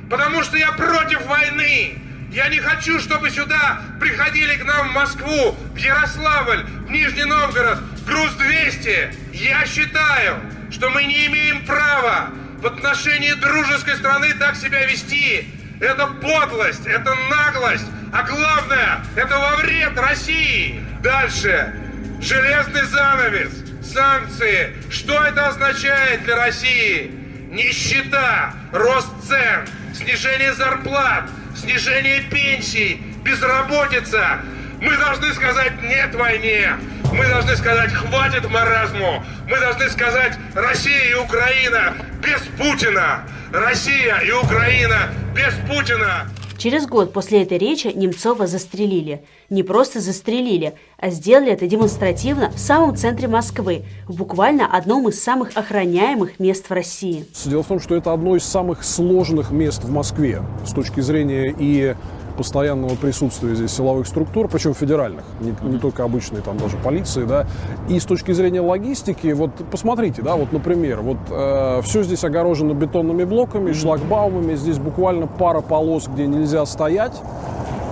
потому 0.08 0.42
что 0.42 0.56
я 0.56 0.72
против 0.72 1.24
войны. 1.26 1.98
Я 2.30 2.48
не 2.48 2.58
хочу, 2.58 3.00
чтобы 3.00 3.30
сюда 3.30 3.80
приходили 3.98 4.56
к 4.56 4.64
нам 4.64 4.90
в 4.90 4.92
Москву, 4.92 5.56
в 5.72 5.76
Ярославль, 5.76 6.64
в 6.86 6.90
Нижний 6.90 7.24
Новгород, 7.24 7.78
Груз-200. 8.06 9.14
Я 9.32 9.64
считаю, 9.66 10.40
что 10.70 10.90
мы 10.90 11.04
не 11.04 11.26
имеем 11.26 11.64
права 11.64 12.30
в 12.60 12.66
отношении 12.66 13.32
дружеской 13.32 13.96
страны 13.96 14.34
так 14.34 14.56
себя 14.56 14.84
вести. 14.86 15.48
Это 15.80 16.06
подлость, 16.06 16.86
это 16.86 17.14
наглость, 17.30 17.86
а 18.12 18.24
главное, 18.24 19.00
это 19.16 19.38
во 19.38 19.56
вред 19.56 19.98
России. 19.98 20.82
Дальше. 21.02 21.72
Железный 22.20 22.82
занавес, 22.82 23.52
санкции. 23.82 24.74
Что 24.90 25.22
это 25.24 25.48
означает 25.48 26.24
для 26.24 26.36
России? 26.36 27.12
Нищета, 27.50 28.52
рост 28.72 29.08
цен, 29.26 29.66
снижение 29.98 30.54
зарплат, 30.54 31.24
снижение 31.56 32.22
пенсий, 32.22 33.02
безработица. 33.24 34.40
Мы 34.80 34.96
должны 34.96 35.32
сказать 35.34 35.82
«нет 35.82 36.14
войне». 36.14 36.74
Мы 37.12 37.26
должны 37.26 37.56
сказать 37.56 37.92
«хватит 37.92 38.48
маразму». 38.48 39.24
Мы 39.48 39.58
должны 39.58 39.88
сказать 39.90 40.34
«Россия 40.54 41.10
и 41.10 41.14
Украина 41.14 41.94
без 42.22 42.40
Путина». 42.56 43.24
Россия 43.50 44.18
и 44.18 44.30
Украина 44.30 45.08
без 45.34 45.54
Путина. 45.66 46.28
Через 46.58 46.88
год 46.88 47.12
после 47.12 47.42
этой 47.42 47.56
речи 47.56 47.86
Немцова 47.86 48.48
застрелили. 48.48 49.22
Не 49.48 49.62
просто 49.62 50.00
застрелили, 50.00 50.74
а 50.98 51.10
сделали 51.10 51.52
это 51.52 51.68
демонстративно 51.68 52.50
в 52.50 52.58
самом 52.58 52.96
центре 52.96 53.28
Москвы, 53.28 53.84
в 54.08 54.16
буквально 54.16 54.66
одном 54.66 55.08
из 55.08 55.22
самых 55.22 55.56
охраняемых 55.56 56.40
мест 56.40 56.68
в 56.68 56.72
России. 56.72 57.26
Дело 57.44 57.62
в 57.62 57.68
том, 57.68 57.78
что 57.78 57.94
это 57.94 58.12
одно 58.12 58.34
из 58.34 58.42
самых 58.42 58.82
сложных 58.82 59.52
мест 59.52 59.84
в 59.84 59.90
Москве 59.92 60.42
с 60.66 60.72
точки 60.72 60.98
зрения 61.00 61.54
и 61.56 61.94
постоянного 62.38 62.94
присутствия 62.94 63.56
здесь 63.56 63.72
силовых 63.72 64.06
структур, 64.06 64.48
причем 64.48 64.72
федеральных, 64.72 65.24
не, 65.40 65.52
не 65.68 65.78
только 65.78 66.04
обычной, 66.04 66.40
там 66.40 66.56
даже 66.56 66.76
полиции, 66.76 67.24
да. 67.24 67.46
И 67.88 67.98
с 67.98 68.04
точки 68.04 68.30
зрения 68.30 68.60
логистики, 68.60 69.32
вот 69.32 69.50
посмотрите, 69.70 70.22
да, 70.22 70.36
вот, 70.36 70.52
например, 70.52 71.00
вот 71.00 71.18
э, 71.30 71.80
все 71.82 72.04
здесь 72.04 72.22
огорожено 72.22 72.74
бетонными 72.74 73.24
блоками, 73.24 73.72
шлагбаумами, 73.72 74.54
здесь 74.54 74.78
буквально 74.78 75.26
пара 75.26 75.60
полос, 75.60 76.06
где 76.06 76.26
нельзя 76.26 76.64
стоять. 76.64 77.20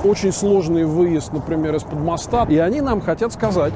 Очень 0.04 0.32
сложный 0.32 0.84
выезд, 0.84 1.32
например, 1.32 1.74
из-под 1.74 1.98
моста. 1.98 2.46
И 2.48 2.56
они 2.56 2.80
нам 2.80 3.00
хотят 3.00 3.32
сказать, 3.32 3.72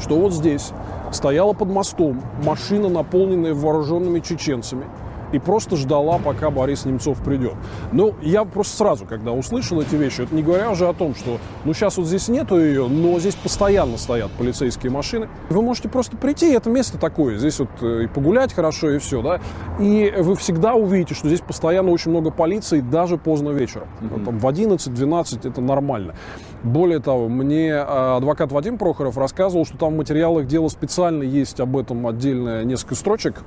что 0.00 0.16
вот 0.16 0.32
здесь 0.32 0.70
стояла 1.12 1.52
под 1.52 1.68
мостом 1.68 2.22
машина, 2.42 2.88
наполненная 2.88 3.52
вооруженными 3.52 4.20
чеченцами– 4.20 4.86
и 5.32 5.38
просто 5.38 5.76
ждала, 5.76 6.18
пока 6.18 6.50
Борис 6.50 6.84
Немцов 6.84 7.22
придет. 7.22 7.54
Ну, 7.92 8.14
я 8.22 8.44
просто 8.44 8.76
сразу, 8.76 9.06
когда 9.06 9.32
услышал 9.32 9.80
эти 9.80 9.94
вещи, 9.94 10.22
это 10.22 10.34
не 10.34 10.42
говоря 10.42 10.70
уже 10.70 10.88
о 10.88 10.92
том, 10.92 11.14
что, 11.14 11.38
ну, 11.64 11.72
сейчас 11.72 11.96
вот 11.96 12.06
здесь 12.06 12.28
нету 12.28 12.58
ее, 12.58 12.88
но 12.88 13.18
здесь 13.18 13.34
постоянно 13.34 13.98
стоят 13.98 14.30
полицейские 14.32 14.92
машины. 14.92 15.28
Вы 15.50 15.62
можете 15.62 15.88
просто 15.88 16.16
прийти, 16.16 16.52
это 16.52 16.70
место 16.70 16.98
такое, 16.98 17.38
здесь 17.38 17.58
вот 17.58 17.70
э, 17.80 18.04
и 18.04 18.06
погулять 18.06 18.52
хорошо, 18.52 18.90
и 18.90 18.98
все, 18.98 19.22
да, 19.22 19.40
и 19.80 20.12
вы 20.18 20.36
всегда 20.36 20.74
увидите, 20.74 21.14
что 21.14 21.28
здесь 21.28 21.40
постоянно 21.40 21.90
очень 21.90 22.10
много 22.10 22.30
полиции, 22.30 22.80
даже 22.80 23.16
поздно 23.16 23.50
вечером. 23.50 23.88
Mm-hmm. 24.00 24.24
Там 24.24 24.38
в 24.38 24.46
11-12 24.46 25.48
это 25.48 25.60
нормально. 25.60 26.14
Более 26.62 27.00
того, 27.00 27.28
мне 27.28 27.68
э, 27.68 27.82
адвокат 28.16 28.52
Вадим 28.52 28.78
Прохоров 28.78 29.16
рассказывал, 29.18 29.64
что 29.64 29.76
там 29.78 29.94
в 29.94 29.96
материалах 29.96 30.46
дела 30.46 30.68
специально 30.68 31.22
есть 31.22 31.60
об 31.60 31.76
этом 31.76 32.06
отдельное 32.06 32.64
несколько 32.64 32.94
строчек, 32.94 33.42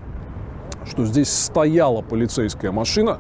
что 0.90 1.06
здесь 1.06 1.32
стояла 1.32 2.02
полицейская 2.02 2.72
машина, 2.72 3.20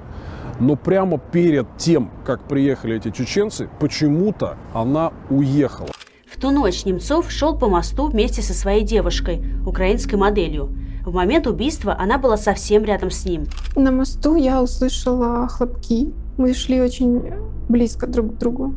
но 0.60 0.76
прямо 0.76 1.18
перед 1.18 1.68
тем, 1.78 2.12
как 2.26 2.42
приехали 2.44 2.98
эти 2.98 3.12
чеченцы, 3.12 3.70
почему-то 3.80 4.58
она 4.74 5.14
уехала. 5.30 5.90
В 6.30 6.40
ту 6.40 6.52
ночь 6.52 6.86
Немцов 6.86 7.32
шел 7.32 7.58
по 7.58 7.68
мосту 7.68 8.08
вместе 8.08 8.42
со 8.42 8.54
своей 8.54 8.84
девушкой, 8.84 9.44
украинской 9.66 10.16
моделью. 10.16 10.70
В 11.06 11.14
момент 11.14 11.48
убийства 11.48 11.96
она 11.98 12.18
была 12.18 12.38
совсем 12.38 12.84
рядом 12.84 13.10
с 13.10 13.26
ним. 13.26 13.46
На 13.76 13.92
мосту 13.92 14.36
я 14.36 14.62
услышала 14.62 15.48
хлопки. 15.48 16.14
Мы 16.38 16.54
шли 16.54 16.82
очень 16.82 17.34
близко 17.68 18.06
друг 18.08 18.36
к 18.36 18.38
другу. 18.38 18.76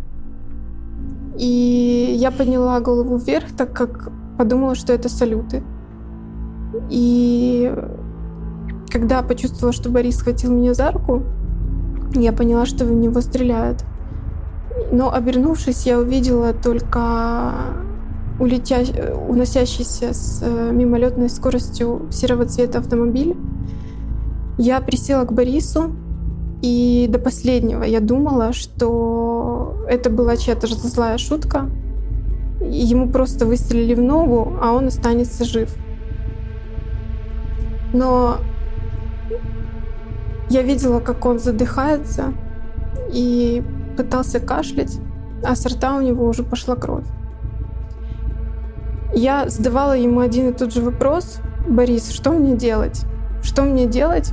И 1.38 2.14
я 2.18 2.30
подняла 2.30 2.80
голову 2.80 3.16
вверх, 3.16 3.46
так 3.56 3.72
как 3.72 4.10
подумала, 4.38 4.74
что 4.74 4.92
это 4.92 5.08
салюты. 5.08 5.62
И 6.90 7.72
когда 8.92 9.22
почувствовала, 9.22 9.72
что 9.72 9.88
Борис 9.88 10.18
схватил 10.18 10.52
меня 10.52 10.74
за 10.74 10.90
руку, 10.90 11.22
я 12.14 12.32
поняла, 12.32 12.66
что 12.66 12.84
в 12.84 12.92
него 12.92 13.22
стреляют. 13.22 13.84
Но 14.90 15.12
обернувшись, 15.12 15.86
я 15.86 15.98
увидела 15.98 16.52
только 16.52 17.42
улетя... 18.38 18.80
уносящийся 19.28 20.12
с 20.12 20.42
э, 20.42 20.70
мимолетной 20.72 21.30
скоростью 21.30 22.08
серого 22.10 22.44
цвета 22.44 22.80
автомобиль. 22.80 23.34
Я 24.58 24.80
присела 24.80 25.24
к 25.24 25.32
Борису, 25.32 25.96
и 26.60 27.08
до 27.10 27.18
последнего 27.18 27.82
я 27.84 28.00
думала, 28.00 28.52
что 28.52 29.86
это 29.88 30.10
была 30.10 30.36
чья-то 30.36 30.66
злая 30.66 31.16
шутка. 31.16 31.70
Ему 32.60 33.08
просто 33.08 33.46
выстрелили 33.46 33.94
в 33.94 34.02
ногу, 34.02 34.52
а 34.60 34.72
он 34.72 34.88
останется 34.88 35.44
жив. 35.44 35.74
Но 37.94 38.36
я 40.48 40.62
видела, 40.62 41.00
как 41.00 41.24
он 41.24 41.38
задыхается 41.38 42.34
и 43.10 43.62
пытался 43.96 44.40
кашлять, 44.40 44.98
а 45.42 45.54
с 45.54 45.64
рта 45.66 45.96
у 45.96 46.00
него 46.00 46.26
уже 46.26 46.42
пошла 46.42 46.76
кровь. 46.76 47.06
Я 49.14 49.48
задавала 49.48 49.96
ему 49.96 50.20
один 50.20 50.50
и 50.50 50.52
тот 50.52 50.72
же 50.72 50.80
вопрос. 50.80 51.38
Борис, 51.68 52.10
что 52.10 52.32
мне 52.32 52.56
делать? 52.56 53.04
Что 53.42 53.62
мне 53.62 53.86
делать? 53.86 54.32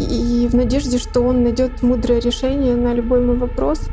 И 0.00 0.48
в 0.50 0.54
надежде, 0.54 0.98
что 0.98 1.20
он 1.20 1.42
найдет 1.42 1.82
мудрое 1.82 2.20
решение 2.20 2.74
на 2.74 2.94
любой 2.94 3.20
мой 3.20 3.36
вопрос. 3.36 3.88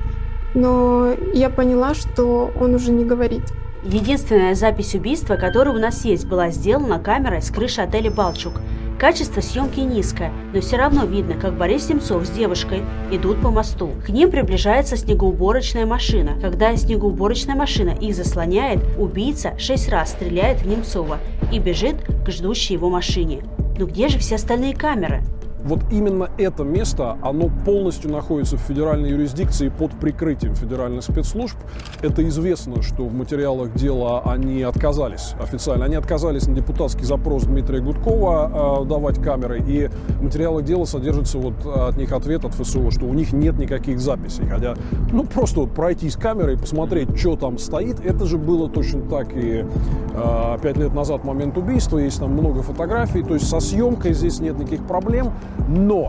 Но 0.54 1.14
я 1.34 1.50
поняла, 1.50 1.94
что 1.94 2.52
он 2.60 2.76
уже 2.76 2.92
не 2.92 3.04
говорит. 3.04 3.44
Единственная 3.84 4.56
запись 4.56 4.96
убийства, 4.96 5.36
которая 5.36 5.76
у 5.76 5.80
нас 5.80 6.06
есть, 6.06 6.28
была 6.28 6.50
сделана 6.50 7.00
камерой 7.00 7.42
с 7.42 7.50
крыши 7.50 7.82
отеля 7.82 8.12
«Балчук». 8.12 8.54
Качество 9.00 9.42
съемки 9.42 9.80
низкое, 9.80 10.34
но 10.56 10.60
все 10.60 10.78
равно 10.78 11.06
видно, 11.06 11.36
как 11.36 11.56
Борис 11.56 11.88
Немцов 11.88 12.26
с 12.26 12.32
девушкой 12.32 12.82
идут 13.12 13.40
по 13.44 13.52
мосту. 13.52 13.92
К 14.04 14.10
ним 14.10 14.32
приближается 14.32 14.98
снегоуборочная 14.98 15.86
машина. 15.86 16.40
Когда 16.42 16.76
снегоуборочная 16.76 17.56
машина 17.56 17.92
их 17.92 18.16
заслоняет, 18.16 18.80
убийца 18.98 19.54
шесть 19.60 19.90
раз 19.90 20.14
стреляет 20.14 20.62
в 20.62 20.68
Немцова 20.68 21.20
и 21.52 21.60
бежит 21.60 21.98
к 22.26 22.32
ждущей 22.32 22.74
его 22.74 22.90
машине. 22.90 23.44
Но 23.78 23.86
где 23.86 24.08
же 24.08 24.18
все 24.18 24.36
остальные 24.36 24.76
камеры? 24.76 25.22
Вот 25.68 25.82
именно 25.92 26.30
это 26.38 26.64
место, 26.64 27.18
оно 27.22 27.50
полностью 27.66 28.12
находится 28.12 28.58
в 28.58 28.62
федеральной 28.62 29.10
юрисдикции 29.10 29.70
под 29.70 29.92
прикрытием 29.92 30.56
федеральных 30.56 31.04
спецслужб. 31.04 31.58
Это 32.02 32.28
известно, 32.28 32.82
что 32.82 33.06
в 33.06 33.14
материалах 33.14 33.74
дела 33.74 34.22
они 34.26 34.64
отказались 34.64 35.34
официально. 35.42 35.86
Они 35.86 35.96
отказались 35.96 36.48
на 36.48 36.56
депутатский 36.56 37.04
запрос 37.04 37.44
Дмитрия 37.44 37.82
Гудкова 37.82 38.84
э, 38.84 38.86
давать 38.86 39.22
камеры, 39.22 39.62
и 39.68 39.90
в 40.20 40.24
материалах 40.24 40.64
дела 40.64 40.86
содержится 40.86 41.38
вот 41.38 41.66
от 41.66 41.98
них 41.98 42.14
ответ 42.14 42.46
от 42.46 42.54
ФСО, 42.54 42.90
что 42.92 43.06
у 43.06 43.14
них 43.14 43.34
нет 43.34 43.58
никаких 43.58 44.00
записей. 44.00 44.46
Хотя, 44.48 44.76
ну, 45.12 45.26
просто 45.26 45.62
вот 45.62 45.72
пройти 45.74 46.10
с 46.10 46.16
камерой 46.16 46.58
посмотреть, 46.58 47.18
что 47.20 47.36
там 47.36 47.58
стоит, 47.58 48.00
это 48.06 48.26
же 48.26 48.38
было 48.38 48.70
точно 48.70 49.02
так 49.02 49.36
и 49.36 49.66
э, 50.14 50.58
пять 50.62 50.78
лет 50.78 50.94
назад, 50.94 51.26
момент 51.26 51.58
убийства, 51.58 51.98
есть 51.98 52.20
там 52.20 52.32
много 52.32 52.62
фотографий, 52.62 53.22
то 53.22 53.34
есть 53.34 53.50
со 53.50 53.60
съемкой 53.60 54.14
здесь 54.14 54.40
нет 54.40 54.58
никаких 54.58 54.86
проблем, 54.86 55.34
но 55.68 56.08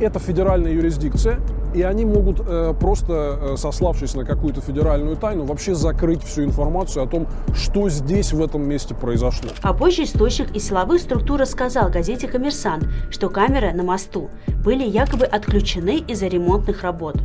это 0.00 0.18
федеральная 0.18 0.72
юрисдикция, 0.72 1.40
и 1.74 1.82
они 1.82 2.04
могут 2.04 2.40
э, 2.40 2.74
просто, 2.78 3.38
э, 3.40 3.56
сославшись 3.56 4.14
на 4.14 4.24
какую-то 4.24 4.60
федеральную 4.60 5.16
тайну, 5.16 5.44
вообще 5.44 5.74
закрыть 5.74 6.22
всю 6.22 6.44
информацию 6.44 7.04
о 7.04 7.06
том, 7.06 7.26
что 7.54 7.88
здесь 7.88 8.32
в 8.32 8.42
этом 8.42 8.66
месте 8.66 8.94
произошло. 8.94 9.50
А 9.62 9.74
позже 9.74 10.04
источник 10.04 10.54
из 10.54 10.68
силовых 10.68 11.00
структур 11.00 11.40
рассказал 11.40 11.90
газете 11.90 12.28
«Коммерсант», 12.28 12.88
что 13.10 13.28
камеры 13.28 13.72
на 13.72 13.82
мосту 13.82 14.30
были 14.64 14.84
якобы 14.84 15.26
отключены 15.26 15.98
из-за 15.98 16.28
ремонтных 16.28 16.82
работ. 16.82 17.16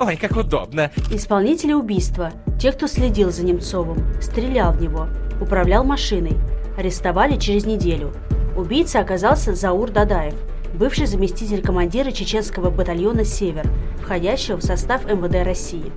Ой, 0.00 0.16
как 0.16 0.36
удобно. 0.36 0.90
Исполнители 1.10 1.72
убийства, 1.72 2.30
те, 2.58 2.72
кто 2.72 2.86
следил 2.86 3.30
за 3.30 3.44
Немцовым, 3.44 3.98
стрелял 4.20 4.72
в 4.72 4.80
него, 4.80 5.08
управлял 5.40 5.84
машиной, 5.84 6.36
арестовали 6.78 7.36
через 7.36 7.66
неделю. 7.66 8.12
Убийца 8.56 9.00
оказался 9.00 9.54
Заур 9.54 9.90
Дадаев, 9.90 10.34
бывший 10.74 11.06
заместитель 11.06 11.62
командира 11.62 12.10
чеченского 12.10 12.70
батальона 12.70 13.24
«Север», 13.24 13.66
входящего 14.02 14.56
в 14.56 14.62
состав 14.62 15.04
МВД 15.04 15.44
России. 15.44 15.92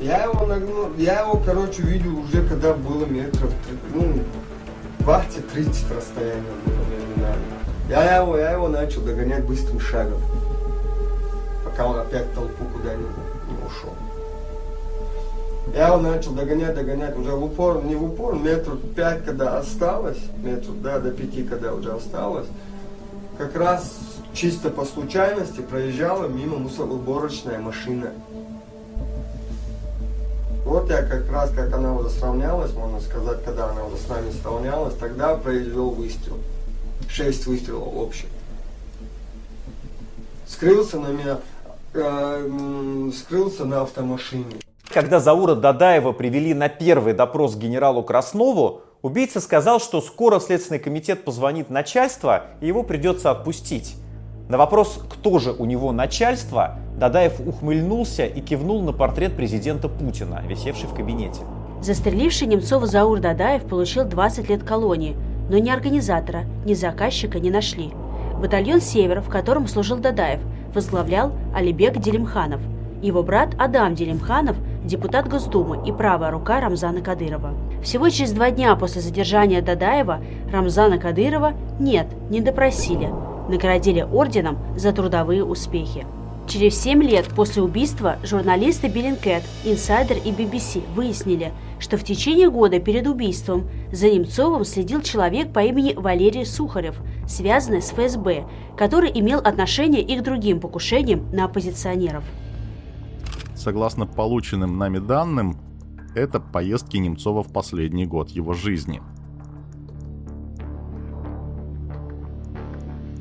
Я 0.00 0.24
его 0.24 0.46
нагнул, 0.46 0.88
я 0.96 1.20
его, 1.20 1.40
короче, 1.44 1.82
видел 1.82 2.18
уже, 2.20 2.46
когда 2.46 2.74
было 2.74 3.04
метров, 3.04 3.52
ну, 3.94 4.20
20-30 5.00 5.96
расстояние 5.96 6.42
было 6.64 6.74
номинально. 6.74 7.44
Я 7.88 8.16
его, 8.16 8.36
я 8.36 8.52
его 8.52 8.68
начал 8.68 9.02
догонять 9.02 9.44
быстрым 9.44 9.80
шагом, 9.80 10.20
пока 11.64 11.86
он 11.86 11.98
опять 11.98 12.32
толпу 12.34 12.64
куда-нибудь 12.72 13.08
не 13.48 13.66
ушел. 13.66 13.94
Я 15.74 15.88
его 15.88 15.98
начал 15.98 16.32
догонять, 16.32 16.74
догонять, 16.74 17.16
уже 17.16 17.32
в 17.32 17.44
упор, 17.44 17.84
не 17.84 17.94
в 17.94 18.04
упор, 18.04 18.36
метров 18.36 18.78
пять, 18.94 19.24
когда 19.24 19.58
осталось, 19.58 20.18
метров, 20.42 20.80
да, 20.82 20.98
до 20.98 21.10
пяти, 21.10 21.42
когда 21.42 21.74
уже 21.74 21.92
осталось, 21.92 22.46
как 23.38 23.54
раз 23.56 23.94
чисто 24.34 24.68
по 24.68 24.84
случайности 24.84 25.60
проезжала 25.60 26.26
мимо 26.26 26.58
мусороуборочная 26.58 27.58
машина. 27.60 28.12
Вот 30.64 30.90
я 30.90 31.02
как 31.02 31.30
раз, 31.30 31.50
как 31.52 31.72
она 31.72 31.94
уже 31.94 32.10
сравнялась, 32.10 32.74
можно 32.74 33.00
сказать, 33.00 33.42
когда 33.44 33.70
она 33.70 33.84
уже 33.84 33.96
с 33.96 34.08
нами 34.08 34.30
сравнялась, 34.42 34.94
тогда 34.96 35.36
произвел 35.36 35.90
выстрел. 35.90 36.36
Шесть 37.08 37.46
выстрелов 37.46 37.88
общих. 37.96 38.26
Скрылся 40.46 40.98
на 40.98 41.08
меня, 41.08 41.38
э, 41.94 43.10
скрылся 43.16 43.64
на 43.64 43.82
автомашине. 43.82 44.56
Когда 44.90 45.20
Заура 45.20 45.54
Дадаева 45.54 46.12
привели 46.12 46.54
на 46.54 46.68
первый 46.68 47.14
допрос 47.14 47.54
генералу 47.56 48.02
Краснову, 48.02 48.82
убийца 49.02 49.40
сказал, 49.40 49.80
что 49.80 50.00
скоро 50.00 50.40
Следственный 50.40 50.78
комитет 50.78 51.24
позвонит 51.24 51.70
начальство 51.70 52.44
и 52.60 52.66
его 52.66 52.82
придется 52.82 53.30
отпустить. 53.30 53.96
На 54.48 54.56
вопрос, 54.56 55.00
кто 55.10 55.38
же 55.38 55.52
у 55.52 55.66
него 55.66 55.92
начальство, 55.92 56.78
Дадаев 56.98 57.38
ухмыльнулся 57.40 58.24
и 58.24 58.40
кивнул 58.40 58.82
на 58.82 58.92
портрет 58.92 59.36
президента 59.36 59.88
Путина, 59.88 60.42
висевший 60.46 60.88
в 60.88 60.94
кабинете. 60.94 61.42
Застреливший 61.82 62.48
Немцова 62.48 62.86
Заур 62.86 63.20
Дадаев 63.20 63.64
получил 63.64 64.04
20 64.04 64.48
лет 64.48 64.64
колонии, 64.64 65.16
но 65.50 65.58
ни 65.58 65.70
организатора, 65.70 66.44
ни 66.64 66.74
заказчика 66.74 67.38
не 67.38 67.50
нашли. 67.50 67.92
Батальон 68.40 68.80
«Север», 68.80 69.20
в 69.20 69.28
котором 69.28 69.68
служил 69.68 69.98
Дадаев, 69.98 70.40
возглавлял 70.74 71.32
Алибек 71.54 71.98
Делимханов. 71.98 72.60
Его 73.02 73.22
брат 73.22 73.50
Адам 73.58 73.94
Делимханов– 73.94 74.56
депутат 74.84 75.28
Госдумы 75.28 75.86
и 75.86 75.92
правая 75.92 76.30
рука 76.30 76.60
Рамзана 76.60 77.00
Кадырова. 77.00 77.54
Всего 77.82 78.08
через 78.08 78.32
два 78.32 78.50
дня 78.50 78.74
после 78.76 79.00
задержания 79.00 79.62
Дадаева 79.62 80.20
Рамзана 80.52 80.98
Кадырова 80.98 81.54
нет, 81.78 82.08
не 82.30 82.40
допросили, 82.40 83.10
наградили 83.48 84.02
орденом 84.02 84.58
за 84.76 84.92
трудовые 84.92 85.44
успехи. 85.44 86.06
Через 86.48 86.80
7 86.80 87.02
лет 87.02 87.26
после 87.26 87.62
убийства 87.62 88.16
журналисты 88.24 88.86
Bellingcat, 88.86 89.42
Insider 89.64 90.18
и 90.24 90.30
BBC 90.30 90.82
выяснили, 90.94 91.52
что 91.78 91.98
в 91.98 92.04
течение 92.04 92.50
года 92.50 92.78
перед 92.80 93.06
убийством 93.06 93.68
за 93.92 94.10
Немцовым 94.10 94.64
следил 94.64 95.02
человек 95.02 95.52
по 95.52 95.60
имени 95.60 95.92
Валерий 95.92 96.46
Сухарев, 96.46 96.96
связанный 97.28 97.82
с 97.82 97.90
ФСБ, 97.90 98.44
который 98.78 99.10
имел 99.14 99.40
отношение 99.40 100.00
и 100.00 100.18
к 100.18 100.22
другим 100.22 100.58
покушениям 100.58 101.30
на 101.32 101.44
оппозиционеров. 101.44 102.24
Согласно 103.54 104.06
полученным 104.06 104.78
нами 104.78 105.00
данным, 105.00 105.58
это 106.14 106.40
поездки 106.40 106.96
Немцова 106.96 107.42
в 107.42 107.52
последний 107.52 108.06
год 108.06 108.30
его 108.30 108.52
жизни. 108.52 109.02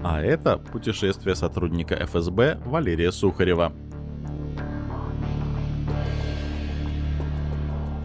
А 0.04 0.21
это 0.21 0.58
путешествие 0.58 1.36
сотрудника 1.36 1.95
ФСБ 2.06 2.60
Валерия 2.65 3.12
Сухарева. 3.12 3.73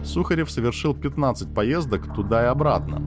Сухарев 0.03 0.51
совершил 0.51 0.93
15 0.93 1.53
поездок 1.53 2.13
туда 2.13 2.43
и 2.43 2.47
обратно. 2.47 2.99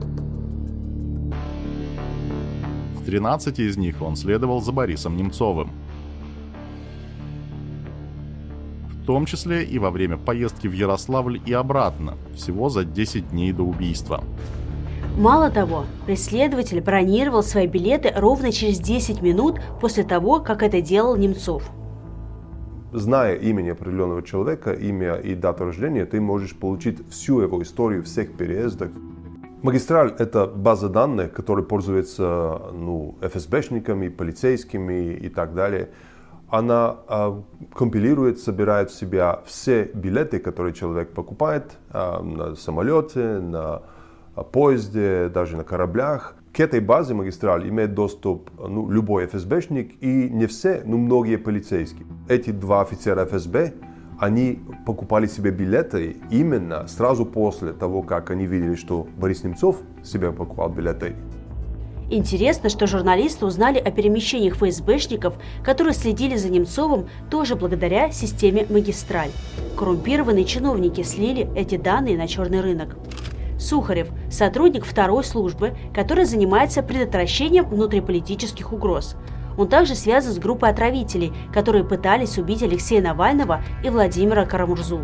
В 2.95 3.05
13 3.05 3.59
из 3.59 3.77
них 3.77 4.01
он 4.01 4.15
следовал 4.15 4.61
за 4.61 4.71
Борисом 4.71 5.15
Немцовым. 5.15 5.71
Том 9.07 9.25
числе 9.25 9.63
и 9.63 9.79
во 9.79 9.89
время 9.89 10.17
поездки 10.17 10.67
в 10.67 10.73
Ярославль 10.73 11.39
и 11.45 11.53
обратно, 11.53 12.15
всего 12.35 12.67
за 12.67 12.83
10 12.83 13.29
дней 13.29 13.53
до 13.53 13.63
убийства. 13.63 14.21
Мало 15.17 15.49
того, 15.49 15.85
преследователь 16.05 16.81
бронировал 16.81 17.41
свои 17.41 17.67
билеты 17.67 18.11
ровно 18.13 18.51
через 18.51 18.79
10 18.79 19.21
минут 19.21 19.61
после 19.79 20.03
того, 20.03 20.41
как 20.41 20.61
это 20.61 20.81
делал 20.81 21.15
Немцов. 21.15 21.63
Зная 22.91 23.35
имя 23.35 23.71
определенного 23.71 24.23
человека, 24.23 24.73
имя 24.73 25.15
и 25.15 25.35
дату 25.35 25.65
рождения, 25.65 26.05
ты 26.05 26.19
можешь 26.19 26.55
получить 26.55 26.97
всю 27.09 27.39
его 27.39 27.63
историю 27.63 28.03
всех 28.03 28.33
переездов. 28.33 28.89
Магистраль– 29.63 30.13
это 30.19 30.47
база 30.47 30.89
данных, 30.89 31.31
которой 31.33 31.63
пользуется 31.65 32.61
ну, 32.73 33.15
ФСБшниками, 33.21 34.09
полицейскими 34.09 35.13
и 35.13 35.29
так 35.29 35.53
далее. 35.53 35.89
Она 36.49 36.97
э, 37.09 37.41
компилирует, 37.73 38.39
собирает 38.39 38.89
в 38.89 38.97
себя 38.97 39.41
все 39.45 39.83
билеты, 39.93 40.39
которые 40.39 40.73
человек 40.73 41.13
покупает 41.13 41.77
э, 41.91 42.21
на 42.21 42.55
самолете, 42.55 43.39
на 43.39 43.81
поезде, 44.51 45.29
даже 45.29 45.57
на 45.57 45.63
кораблях. 45.63 46.35
К 46.53 46.59
этой 46.61 46.79
базе 46.79 47.13
магистраль 47.13 47.67
имеет 47.67 47.93
доступ 47.93 48.49
ну, 48.57 48.89
любой 48.89 49.27
ФСБшник 49.27 50.01
и 50.01 50.29
не 50.29 50.47
все, 50.47 50.81
но 50.85 50.97
многие 50.97 51.37
полицейские. 51.37 52.07
Эти 52.29 52.51
два 52.51 52.81
офицера 52.81 53.25
ФСБ, 53.25 53.73
они 54.19 54.63
покупали 54.85 55.27
себе 55.27 55.51
билеты 55.51 56.17
именно 56.31 56.87
сразу 56.87 57.25
после 57.25 57.73
того, 57.73 58.01
как 58.01 58.31
они 58.31 58.47
видели, 58.47 58.75
что 58.75 59.05
Борис 59.17 59.43
Немцов 59.43 59.77
себе 60.03 60.31
покупал 60.31 60.69
билеты. 60.69 61.15
Интересно, 62.09 62.69
что 62.69 62.87
журналисты 62.87 63.45
узнали 63.45 63.79
о 63.79 63.91
перемещениях 63.91 64.55
ФСБшников, 64.55 65.35
которые 65.61 65.93
следили 65.93 66.37
за 66.37 66.49
Немцовым, 66.49 67.09
тоже 67.29 67.55
благодаря 67.55 68.11
системе 68.11 68.65
«Магистраль». 68.69 69.31
Коррумпированные 69.77 70.45
чиновники 70.45 71.03
слили 71.03 71.49
эти 71.53 71.75
данные 71.75 72.17
на 72.17 72.27
черный 72.27 72.61
рынок. 72.61 72.95
Сухарев– 73.59 74.07
сотрудник 74.31 74.85
второй 74.85 75.25
службы, 75.25 75.75
который 75.93 76.23
занимается 76.23 76.81
предотвращением 76.81 77.67
внутриполитических 77.67 78.71
угроз. 78.71 79.17
Он 79.57 79.67
также 79.67 79.95
связан 79.95 80.33
с 80.33 80.37
группой 80.37 80.69
отравителей, 80.69 81.33
которые 81.53 81.83
пытались 81.83 82.37
убить 82.37 82.63
Алексея 82.63 83.01
Навального 83.01 83.63
и 83.83 83.89
Владимира 83.89 84.45
Карамурзу. 84.45 85.01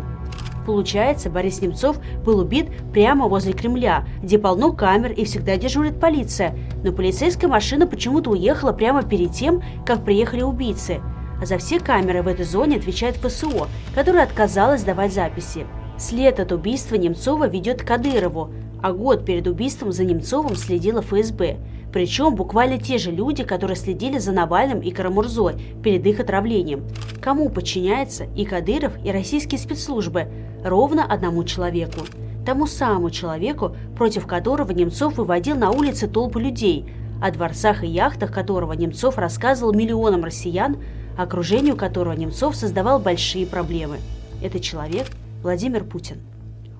Получается, 0.66 1.28
Борис 1.28 1.60
Немцов 1.60 1.98
был 2.24 2.38
убит 2.38 2.68
прямо 2.92 3.28
возле 3.28 3.52
Кремля, 3.52 4.04
где 4.22 4.38
полно 4.38 4.72
камер 4.72 5.12
и 5.12 5.24
всегда 5.24 5.56
дежурит 5.56 6.00
полиция, 6.00 6.54
но 6.82 6.92
полицейская 6.92 7.50
машина 7.50 7.86
почему-то 7.86 8.30
уехала 8.30 8.72
прямо 8.72 9.02
перед 9.02 9.32
тем, 9.32 9.62
как 9.84 10.04
приехали 10.04 10.42
убийцы. 10.42 11.00
А 11.40 11.46
за 11.46 11.58
все 11.58 11.80
камеры 11.80 12.22
в 12.22 12.28
этой 12.28 12.44
зоне 12.44 12.76
отвечает 12.76 13.16
ФСО, 13.16 13.68
которая 13.94 14.24
отказалась 14.24 14.84
давать 14.84 15.12
записи. 15.12 15.66
След 15.98 16.40
от 16.40 16.52
убийства 16.52 16.96
Немцова 16.96 17.46
ведет 17.46 17.82
к 17.82 17.86
Кадырову, 17.86 18.50
а 18.82 18.92
год 18.92 19.24
перед 19.24 19.46
убийством 19.46 19.92
за 19.92 20.04
Немцовым 20.04 20.56
следила 20.56 21.02
ФСБ. 21.02 21.56
Причем 21.94 22.34
буквально 22.34 22.76
те 22.76 22.98
же 22.98 23.12
люди, 23.12 23.44
которые 23.44 23.76
следили 23.76 24.18
за 24.18 24.32
Навальным 24.32 24.80
и 24.80 24.90
Карамурзой 24.90 25.54
перед 25.80 26.04
их 26.04 26.18
отравлением. 26.18 26.88
Кому 27.20 27.48
подчиняются 27.48 28.24
и 28.34 28.44
Кадыров, 28.44 28.94
и 29.04 29.12
российские 29.12 29.60
спецслужбы? 29.60 30.26
Ровно 30.64 31.04
одному 31.04 31.44
человеку. 31.44 32.00
Тому 32.44 32.66
самому 32.66 33.10
человеку, 33.10 33.76
против 33.96 34.26
которого 34.26 34.72
Немцов 34.72 35.18
выводил 35.18 35.54
на 35.54 35.70
улицы 35.70 36.08
толпы 36.08 36.40
людей, 36.40 36.84
о 37.22 37.30
дворцах 37.30 37.84
и 37.84 37.86
яхтах 37.86 38.32
которого 38.32 38.72
Немцов 38.72 39.16
рассказывал 39.16 39.72
миллионам 39.72 40.24
россиян, 40.24 40.78
окружению 41.16 41.76
которого 41.76 42.14
Немцов 42.14 42.56
создавал 42.56 42.98
большие 42.98 43.46
проблемы. 43.46 43.98
Это 44.42 44.58
человек 44.58 45.06
Владимир 45.44 45.84
Путин. 45.84 46.20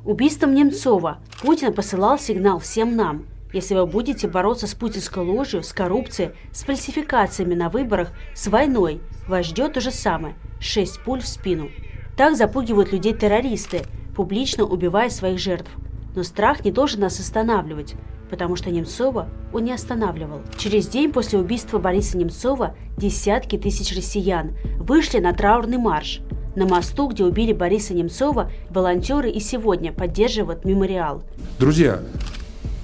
Убийством 0.04 0.56
Немцова 0.56 1.18
Путин 1.40 1.72
посылал 1.72 2.18
сигнал 2.18 2.58
всем 2.58 2.96
нам. 2.96 3.26
Если 3.54 3.76
вы 3.76 3.86
будете 3.86 4.26
бороться 4.26 4.66
с 4.66 4.74
путинской 4.74 5.22
ложью, 5.22 5.62
с 5.62 5.72
коррупцией, 5.72 6.32
с 6.50 6.64
фальсификациями 6.64 7.54
на 7.54 7.68
выборах, 7.68 8.10
с 8.34 8.48
войной, 8.48 9.00
вас 9.28 9.46
ждет 9.46 9.74
то 9.74 9.80
же 9.80 9.92
самое– 9.92 10.34
шесть 10.60 11.00
пуль 11.04 11.20
в 11.20 11.28
спину. 11.28 11.68
Так 12.16 12.36
запугивают 12.36 12.90
людей 12.90 13.14
террористы, 13.14 13.82
публично 14.16 14.64
убивая 14.64 15.08
своих 15.08 15.38
жертв. 15.38 15.70
Но 16.16 16.24
страх 16.24 16.64
не 16.64 16.72
должен 16.72 17.02
нас 17.02 17.20
останавливать, 17.20 17.94
потому 18.28 18.56
что 18.56 18.70
Немцова 18.70 19.28
он 19.52 19.62
не 19.62 19.72
останавливал. 19.72 20.40
Через 20.58 20.88
день 20.88 21.12
после 21.12 21.38
убийства 21.38 21.78
Бориса 21.78 22.18
Немцова 22.18 22.74
десятки 22.96 23.56
тысяч 23.56 23.94
россиян 23.94 24.56
вышли 24.78 25.20
на 25.20 25.32
траурный 25.32 25.78
марш. 25.78 26.22
На 26.56 26.66
мосту, 26.66 27.06
где 27.06 27.22
убили 27.24 27.52
Бориса 27.52 27.94
Немцова, 27.94 28.50
волонтеры 28.70 29.30
и 29.30 29.38
сегодня 29.38 29.92
поддерживают 29.92 30.64
мемориал. 30.64 31.22
Друзья, 31.60 32.00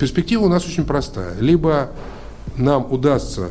перспектива 0.01 0.45
у 0.45 0.49
нас 0.49 0.67
очень 0.67 0.85
простая. 0.85 1.39
Либо 1.39 1.91
нам 2.57 2.91
удастся 2.91 3.51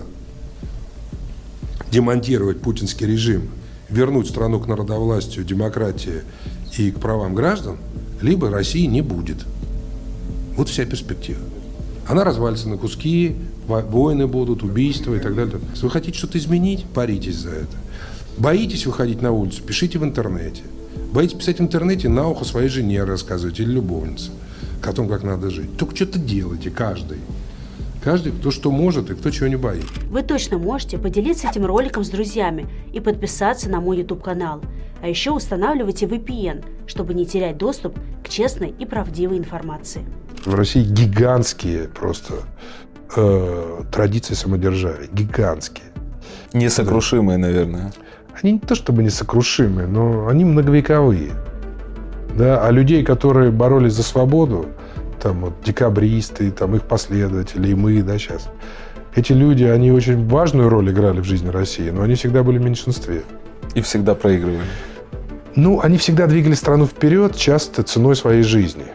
демонтировать 1.92 2.60
путинский 2.60 3.06
режим, 3.06 3.50
вернуть 3.88 4.28
страну 4.28 4.60
к 4.60 4.68
народовластию, 4.68 5.46
демократии 5.46 6.24
и 6.78 6.92
к 6.92 7.00
правам 7.00 7.36
граждан, 7.36 7.78
либо 8.22 8.50
России 8.50 8.86
не 8.86 9.02
будет. 9.02 9.38
Вот 10.58 10.70
вся 10.70 10.86
перспектива. 10.86 11.40
Она 12.08 12.24
развалится 12.24 12.68
на 12.68 12.78
куски, 12.78 13.36
войны 13.68 14.26
будут, 14.26 14.64
убийства 14.64 15.14
и 15.14 15.20
так 15.20 15.36
далее. 15.36 15.60
Если 15.72 15.86
вы 15.86 15.92
хотите 15.92 16.18
что-то 16.18 16.40
изменить, 16.40 16.86
боритесь 16.96 17.36
за 17.36 17.52
это. 17.52 17.78
Боитесь 18.40 18.88
выходить 18.88 19.22
на 19.22 19.32
улицу, 19.32 19.62
пишите 19.62 20.00
в 20.00 20.04
интернете. 20.04 20.64
Боитесь 21.14 21.38
писать 21.38 21.60
в 21.60 21.62
интернете, 21.62 22.10
на 22.10 22.28
ухо 22.28 22.44
своей 22.44 22.70
жене 22.70 23.04
рассказывать 23.04 23.60
или 23.60 23.70
любовнице 23.70 24.32
о 24.88 24.94
том, 24.94 25.08
как 25.08 25.24
надо 25.24 25.50
жить. 25.50 25.78
Только 25.78 25.96
что-то 25.96 26.20
делайте, 26.20 26.70
каждый. 26.70 27.18
Каждый, 28.04 28.32
кто 28.32 28.50
что 28.50 28.72
может 28.72 29.10
и 29.12 29.16
кто 29.16 29.30
чего 29.30 29.48
не 29.48 29.58
боится. 29.58 29.92
Вы 30.10 30.22
точно 30.24 30.58
можете 30.58 30.98
поделиться 30.98 31.50
этим 31.50 31.66
роликом 31.66 32.04
с 32.06 32.10
друзьями 32.10 32.68
и 32.94 33.00
подписаться 33.02 33.70
на 33.70 33.82
мой 33.82 33.98
YouTube-канал. 33.98 34.62
А 35.02 35.08
еще 35.08 35.32
устанавливайте 35.32 36.06
VPN, 36.06 36.66
чтобы 36.88 37.14
не 37.14 37.26
терять 37.26 37.58
доступ 37.58 37.98
к 38.24 38.30
честной 38.30 38.70
и 38.70 38.86
правдивой 38.86 39.38
информации. 39.38 40.06
В 40.46 40.56
России 40.56 40.84
гигантские 40.84 41.90
просто 41.90 42.36
э, 43.16 43.84
традиции 43.92 44.34
самодержавия. 44.34 45.10
Гигантские. 45.12 45.88
Несокрушимые, 46.54 47.38
наверное. 47.38 47.94
Они 48.42 48.54
не 48.54 48.60
то 48.60 48.76
чтобы 48.76 49.04
несокрушимые, 49.04 49.88
но 49.88 50.28
они 50.28 50.46
многовековые. 50.46 51.32
Да? 52.40 52.66
А 52.66 52.72
людей, 52.72 53.04
которые 53.04 53.52
боролись 53.52 53.92
за 53.92 54.04
свободу, 54.04 54.68
там 55.22 55.42
вот 55.42 55.54
декабристы, 55.66 56.52
там 56.52 56.74
их 56.74 56.84
последователи, 56.84 57.68
и 57.68 57.76
мы, 57.76 58.02
да, 58.02 58.18
сейчас. 58.18 58.50
Эти 59.14 59.34
люди, 59.34 59.66
они 59.66 59.92
очень 59.92 60.26
важную 60.26 60.70
роль 60.70 60.90
играли 60.90 61.20
в 61.20 61.26
жизни 61.26 61.50
России, 61.50 61.90
но 61.90 62.04
они 62.04 62.16
всегда 62.16 62.42
были 62.42 62.58
в 62.58 62.64
меньшинстве. 62.64 63.24
И 63.76 63.82
всегда 63.82 64.16
проигрывали. 64.16 64.64
Ну, 65.56 65.82
они 65.82 65.98
всегда 65.98 66.28
двигали 66.28 66.54
страну 66.54 66.86
вперед, 66.86 67.36
часто 67.36 67.84
ценой 67.84 68.16
своей 68.16 68.44
жизни. 68.44 68.86